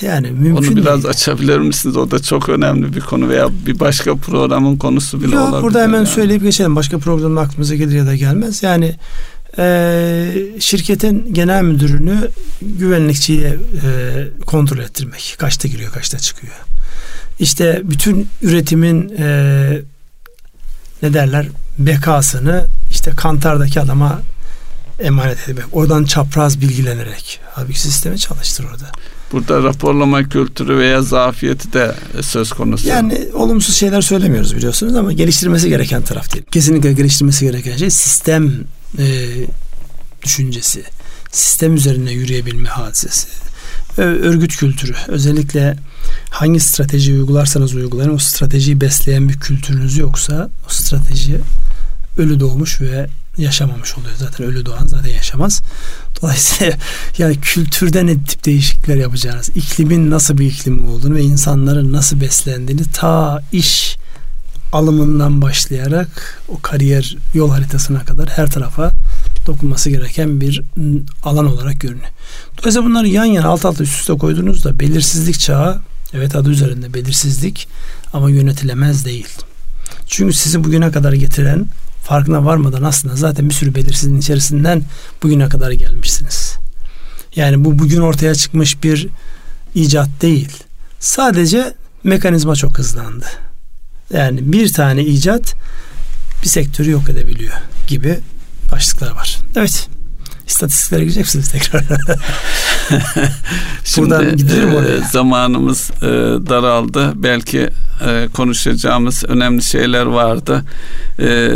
[0.00, 1.10] Yani mümkün Onu biraz değil.
[1.14, 1.96] açabilir misiniz?
[1.96, 5.62] O da çok önemli bir konu veya bir başka programın konusu bile Yok, olabilir.
[5.62, 6.06] Burada hemen yani.
[6.06, 6.76] söyleyip geçelim.
[6.76, 8.62] Başka programda aklımıza gelir ya da gelmez.
[8.62, 8.94] Yani
[9.58, 12.28] e, şirketin genel müdürünü
[12.62, 13.88] güvenlikçiye e,
[14.46, 15.34] kontrol ettirmek.
[15.38, 16.54] Kaçta giriyor, kaçta çıkıyor.
[17.38, 19.80] İşte bütün üretimin e,
[21.02, 21.46] ne derler
[21.78, 24.20] bekasını işte kantardaki adama
[24.98, 25.64] emanet etmek.
[25.72, 27.40] Oradan çapraz bilgilenerek.
[27.56, 28.90] Abi sistemi çalıştır orada.
[29.32, 32.88] Burada raporlama kültürü veya zafiyeti de söz konusu.
[32.88, 36.44] Yani olumsuz şeyler söylemiyoruz biliyorsunuz ama geliştirmesi gereken taraf değil.
[36.50, 38.52] Kesinlikle geliştirmesi gereken şey sistem
[38.98, 39.28] e,
[40.22, 40.84] düşüncesi.
[41.32, 43.28] Sistem üzerine yürüyebilme hadisesi.
[43.98, 44.94] Örgüt kültürü.
[45.08, 45.76] Özellikle
[46.30, 51.38] hangi strateji uygularsanız uygulayın o stratejiyi besleyen bir kültürünüz yoksa o strateji
[52.18, 53.06] ölü doğmuş ve
[53.38, 54.14] yaşamamış oluyor.
[54.18, 55.62] Zaten ölü doğan zaten yaşamaz.
[56.22, 56.72] Dolayısıyla
[57.18, 62.82] yani kültürde ne tip değişiklikler yapacağınız, iklimin nasıl bir iklim olduğunu ve insanların nasıl beslendiğini
[62.92, 63.96] ta iş
[64.72, 68.92] alımından başlayarak o kariyer yol haritasına kadar her tarafa
[69.46, 70.62] dokunması gereken bir
[71.22, 72.10] alan olarak görünüyor.
[72.58, 75.80] Dolayısıyla bunları yan yana alt alta üst üste koyduğunuzda belirsizlik çağı
[76.14, 77.68] evet adı üzerinde belirsizlik
[78.12, 79.28] ama yönetilemez değil.
[80.06, 81.66] Çünkü sizi bugüne kadar getiren
[82.02, 84.82] farkına varmadan aslında zaten bir sürü belirsizliğin içerisinden
[85.22, 86.58] bugüne kadar gelmişsiniz.
[87.36, 89.08] Yani bu bugün ortaya çıkmış bir
[89.74, 90.50] icat değil.
[91.00, 91.74] Sadece
[92.04, 93.26] mekanizma çok hızlandı.
[94.12, 95.54] Yani bir tane icat
[96.42, 97.54] bir sektörü yok edebiliyor
[97.86, 98.18] gibi
[98.72, 99.38] başlıklar var.
[99.56, 99.88] Evet.
[100.48, 101.84] İstatistiklere girecek misiniz tekrar?
[103.84, 104.96] Şimdi Buradan gidelim oraya.
[104.96, 106.06] E, zamanımız e,
[106.48, 107.12] daraldı.
[107.14, 107.68] Belki
[108.06, 110.64] e, konuşacağımız önemli şeyler vardı.
[111.18, 111.50] E,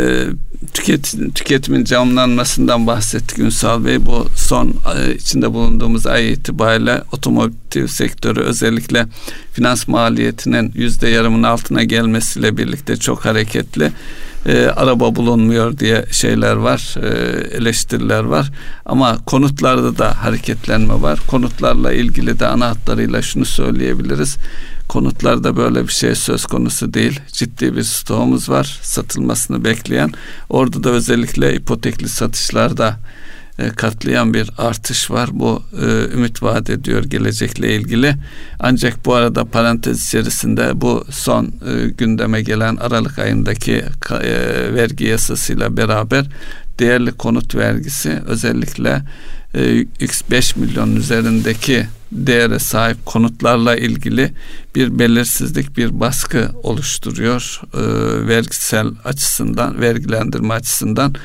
[0.73, 4.05] tüket, tüketimin camlanmasından bahsettik Ünsal Bey.
[4.05, 9.05] Bu son e, içinde bulunduğumuz ay itibariyle otomotiv sektörü özellikle
[9.53, 13.91] finans maliyetinin yüzde yarımın altına gelmesiyle birlikte çok hareketli
[14.45, 17.07] e, araba bulunmuyor diye şeyler var, e,
[17.57, 18.51] eleştiriler var.
[18.85, 21.19] Ama konutlarda da hareketlenme var.
[21.27, 24.37] Konutlarla ilgili de ana hatlarıyla şunu söyleyebiliriz.
[24.87, 27.19] Konutlarda böyle bir şey söz konusu değil.
[27.31, 30.11] Ciddi bir stoğumuz var satılmasını bekleyen.
[30.49, 32.99] Orada da özellikle ipotekli satışlarda
[33.59, 35.29] e, katlayan bir artış var.
[35.33, 38.15] Bu e, ümit vaat ediyor gelecekle ilgili.
[38.59, 45.77] Ancak bu arada parantez içerisinde bu son e, gündeme gelen Aralık ayındaki e, vergi yasasıyla
[45.77, 46.25] beraber
[46.79, 49.01] değerli konut vergisi özellikle
[49.53, 54.33] e, X5 milyon üzerindeki değere sahip konutlarla ilgili
[54.75, 57.81] bir belirsizlik, bir baskı oluşturuyor e,
[58.27, 61.15] vergisel açısından, vergilendirme açısından.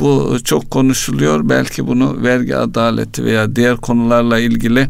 [0.00, 1.48] Bu çok konuşuluyor.
[1.48, 4.88] Belki bunu vergi adaleti veya diğer konularla ilgili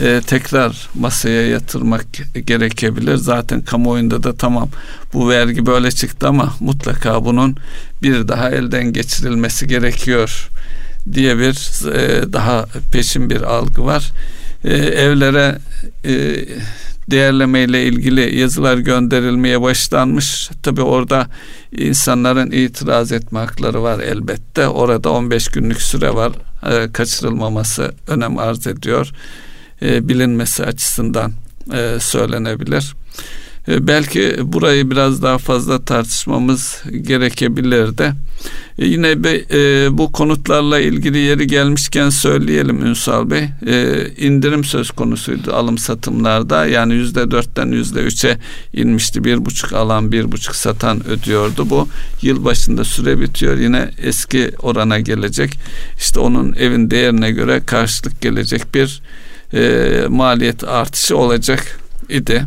[0.00, 2.06] e, tekrar masaya yatırmak
[2.46, 3.16] gerekebilir.
[3.16, 4.68] Zaten kamuoyunda da tamam
[5.12, 7.56] bu vergi böyle çıktı ama mutlaka bunun
[8.02, 10.48] bir daha elden geçirilmesi gerekiyor
[11.12, 14.12] diye bir e, daha peşin bir algı var.
[14.64, 15.58] E, evlere
[16.04, 16.44] e,
[17.10, 20.50] değerlemeyle ilgili yazılar gönderilmeye başlanmış.
[20.62, 21.26] Tabi orada
[21.72, 24.68] insanların itiraz etme hakları var elbette.
[24.68, 26.32] Orada 15 günlük süre var.
[26.70, 29.10] E, kaçırılmaması önem arz ediyor.
[29.82, 31.32] E, bilinmesi açısından
[31.72, 32.94] e, söylenebilir.
[33.68, 38.12] E, belki burayı biraz daha fazla tartışmamız gerekebilir de.
[38.78, 43.48] E, yine be, e, bu konutlarla ilgili yeri gelmişken söyleyelim Ünsal Bey.
[43.66, 46.66] E, indirim söz konusuydu alım satımlarda.
[46.66, 48.38] Yani yüzde dörtten yüzde üçe
[48.72, 49.24] inmişti.
[49.24, 51.70] Bir buçuk alan bir buçuk satan ödüyordu.
[51.70, 51.88] Bu
[52.22, 53.58] yıl başında süre bitiyor.
[53.58, 55.58] Yine eski orana gelecek.
[55.98, 59.02] İşte onun evin değerine göre karşılık gelecek bir
[59.54, 62.44] e, maliyet artışı olacak idi.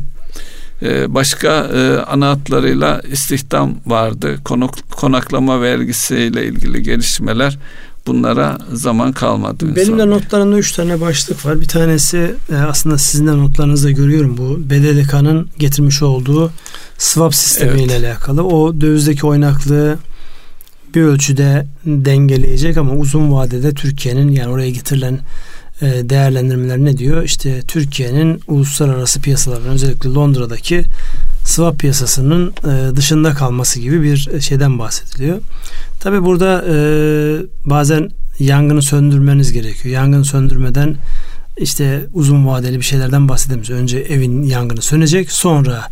[0.83, 4.39] E, başka e, ana hatlarıyla istihdam vardı.
[4.45, 7.57] Konuk, konaklama vergisiyle ilgili gelişmeler
[8.07, 9.75] bunlara zaman kalmadı.
[9.75, 11.61] Benim de notlarımda üç tane başlık var.
[11.61, 16.51] Bir tanesi e, aslında sizin de notlarınızda görüyorum bu BDDK'nın getirmiş olduğu
[16.97, 18.05] swap sistemiyle evet.
[18.05, 18.43] alakalı.
[18.43, 19.97] O dövizdeki oynaklığı
[20.95, 25.19] bir ölçüde dengeleyecek ama uzun vadede Türkiye'nin yani oraya getirilen
[25.83, 27.23] değerlendirmeler ne diyor?
[27.23, 30.83] İşte Türkiye'nin uluslararası piyasaların özellikle Londra'daki
[31.45, 35.39] swap piyasasının e, dışında kalması gibi bir şeyden bahsediliyor.
[35.99, 36.75] Tabi burada e,
[37.65, 38.09] bazen
[38.39, 39.95] yangını söndürmeniz gerekiyor.
[39.95, 40.95] Yangını söndürmeden
[41.57, 43.69] işte uzun vadeli bir şeylerden bahsedemiyoruz.
[43.69, 45.87] Önce evin yangını sönecek sonra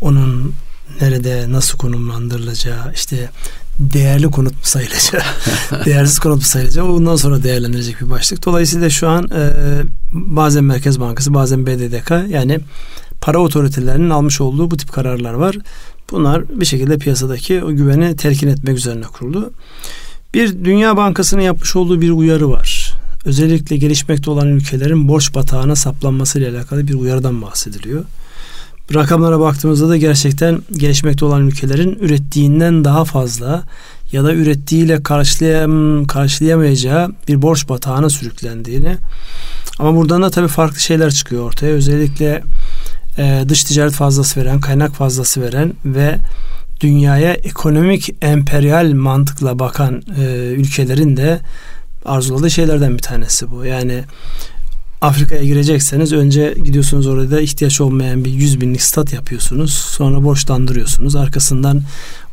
[0.00, 0.54] onun
[1.00, 3.30] nerede nasıl konumlandırılacağı işte
[3.78, 5.24] değerli konut mu sayılacak,
[5.84, 8.46] değersiz konut mu sayılacak ondan sonra değerlendirilecek bir başlık.
[8.46, 9.50] Dolayısıyla şu an e,
[10.12, 12.60] bazen Merkez Bankası bazen BDDK yani
[13.20, 15.56] para otoritelerinin almış olduğu bu tip kararlar var.
[16.10, 19.52] Bunlar bir şekilde piyasadaki o güveni telkin etmek üzerine kuruldu.
[20.34, 22.92] Bir Dünya Bankası'nın yapmış olduğu bir uyarı var.
[23.24, 28.04] Özellikle gelişmekte olan ülkelerin borç batağına saplanması ile alakalı bir uyarıdan bahsediliyor.
[28.94, 33.62] Rakamlara baktığımızda da gerçekten gelişmekte olan ülkelerin ürettiğinden daha fazla
[34.12, 38.96] ya da ürettiğiyle karşılayam, karşılayamayacağı bir borç batağına sürüklendiğini
[39.78, 41.72] ama buradan da tabii farklı şeyler çıkıyor ortaya.
[41.72, 42.42] Özellikle
[43.18, 46.16] e, dış ticaret fazlası veren, kaynak fazlası veren ve
[46.80, 50.24] dünyaya ekonomik emperyal mantıkla bakan e,
[50.56, 51.40] ülkelerin de
[52.04, 53.64] arzuladığı şeylerden bir tanesi bu.
[53.64, 54.04] Yani
[55.00, 59.72] Afrika'ya girecekseniz önce gidiyorsunuz orada ihtiyaç olmayan bir 100 binlik stat yapıyorsunuz.
[59.72, 61.16] Sonra borçlandırıyorsunuz.
[61.16, 61.82] Arkasından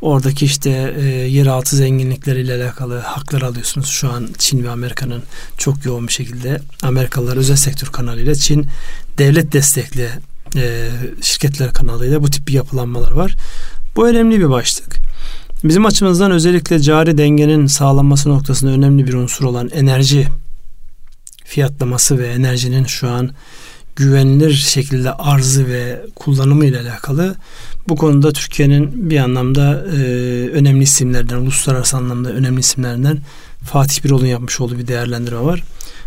[0.01, 3.87] oradaki işte e, yeraltı zenginlikleriyle alakalı haklar alıyorsunuz.
[3.87, 5.23] Şu an Çin ve Amerika'nın
[5.57, 8.67] çok yoğun bir şekilde Amerikalılar özel sektör kanalıyla Çin
[9.17, 10.09] devlet destekli
[10.55, 10.89] e,
[11.21, 13.35] şirketler kanalıyla bu tip bir yapılanmalar var.
[13.95, 14.99] Bu önemli bir başlık.
[15.63, 20.27] Bizim açımızdan özellikle cari dengenin sağlanması noktasında önemli bir unsur olan enerji
[21.45, 23.31] fiyatlaması ve enerjinin şu an
[23.95, 27.35] güvenilir şekilde arzı ve kullanımı ile alakalı
[27.87, 29.99] bu konuda Türkiye'nin bir anlamda e,
[30.49, 33.17] önemli isimlerden, uluslararası anlamda önemli isimlerden
[33.63, 35.63] Fatih Birol'un yapmış olduğu bir değerlendirme var.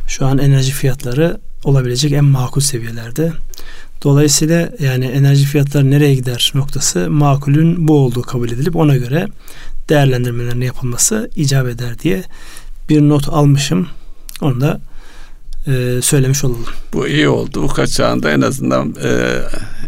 [0.09, 3.33] Şu an enerji fiyatları olabilecek en makul seviyelerde.
[4.05, 9.29] Dolayısıyla yani enerji fiyatları nereye gider noktası makulün bu olduğu kabul edilip ona göre
[9.89, 12.23] değerlendirmelerin yapılması icap eder diye
[12.89, 13.89] bir not almışım.
[14.41, 14.81] Onu da
[15.67, 16.65] e, söylemiş olalım.
[16.93, 17.63] Bu iyi oldu.
[17.63, 19.41] Bu kaçağında en azından e,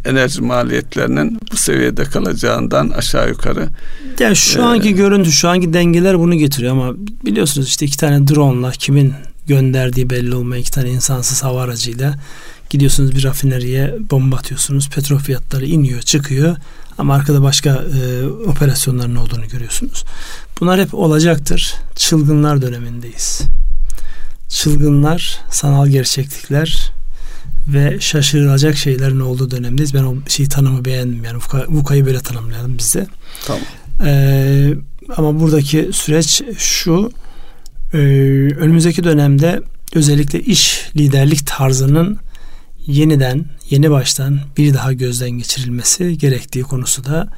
[0.04, 3.68] enerji maliyetlerinin bu seviyede kalacağından aşağı yukarı.
[4.18, 8.28] Yani şu e, anki görüntü, şu anki dengeler bunu getiriyor ama biliyorsunuz işte iki tane
[8.28, 9.14] drone'la kimin
[9.46, 12.14] gönderdiği belli olmayan iki tane insansız hava aracıyla
[12.70, 14.90] gidiyorsunuz bir rafineriye bomba atıyorsunuz.
[14.90, 16.56] Petrol fiyatları iniyor, çıkıyor
[16.98, 20.04] ama arkada başka e, operasyonların olduğunu görüyorsunuz.
[20.60, 21.74] Bunlar hep olacaktır.
[21.96, 23.42] Çılgınlar dönemindeyiz
[24.48, 26.92] çılgınlar, sanal gerçeklikler
[27.68, 29.94] ve şaşırılacak şeylerin olduğu dönemdeyiz.
[29.94, 31.24] Ben o şeyi tanımı beğendim.
[31.24, 31.38] Yani
[31.68, 33.06] VUCA'yı böyle tanımlayalım bizde.
[33.46, 33.62] Tamam.
[34.04, 34.74] Ee,
[35.16, 37.12] ama buradaki süreç şu
[37.92, 37.98] e,
[38.58, 39.62] önümüzdeki dönemde
[39.94, 42.18] özellikle iş liderlik tarzının
[42.86, 47.28] yeniden yeni baştan bir daha gözden geçirilmesi gerektiği konusu da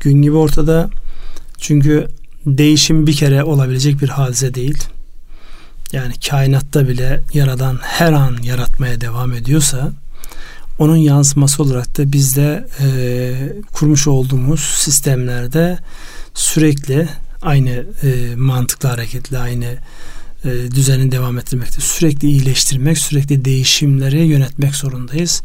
[0.00, 0.90] gün gibi ortada.
[1.58, 2.08] Çünkü
[2.46, 4.84] değişim bir kere olabilecek bir hadise değil.
[5.92, 9.92] Yani kainatta bile yaradan her an yaratmaya devam ediyorsa
[10.78, 12.88] onun yansıması olarak da bizde e,
[13.72, 15.78] kurmuş olduğumuz sistemlerde
[16.34, 17.08] sürekli
[17.42, 17.70] aynı
[18.02, 19.76] e, mantıkla hareketli aynı
[20.44, 25.42] e, düzeni devam ettirmekte sürekli iyileştirmek sürekli değişimleri yönetmek zorundayız.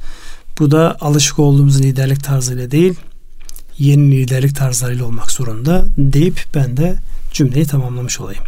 [0.59, 2.93] Bu da alışık olduğumuz liderlik tarzıyla değil
[3.79, 6.95] yeni liderlik tarzlarıyla olmak zorunda deyip ben de
[7.33, 8.43] cümleyi tamamlamış olayım.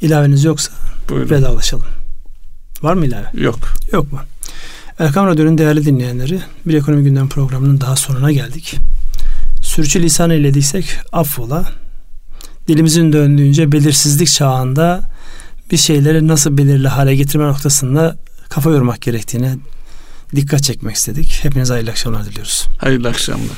[0.00, 0.72] İlaveniz yoksa
[1.08, 1.30] Buyurun.
[1.30, 1.86] vedalaşalım.
[2.82, 3.26] Var mı ilave?
[3.34, 3.58] Yok.
[3.92, 4.18] Yok mu?
[4.98, 8.76] Erkam Radyo'nun değerli dinleyenleri bir ekonomi gündem programının daha sonuna geldik.
[9.62, 11.72] Sürçü lisan eylediysek affola.
[12.68, 15.10] Dilimizin döndüğünce belirsizlik çağında
[15.70, 18.16] bir şeyleri nasıl belirli hale getirme noktasında
[18.48, 19.58] kafa yormak gerektiğini
[20.36, 21.38] dikkat çekmek istedik.
[21.42, 22.66] Hepinize hayırlı akşamlar diliyoruz.
[22.78, 23.56] Hayırlı akşamlar.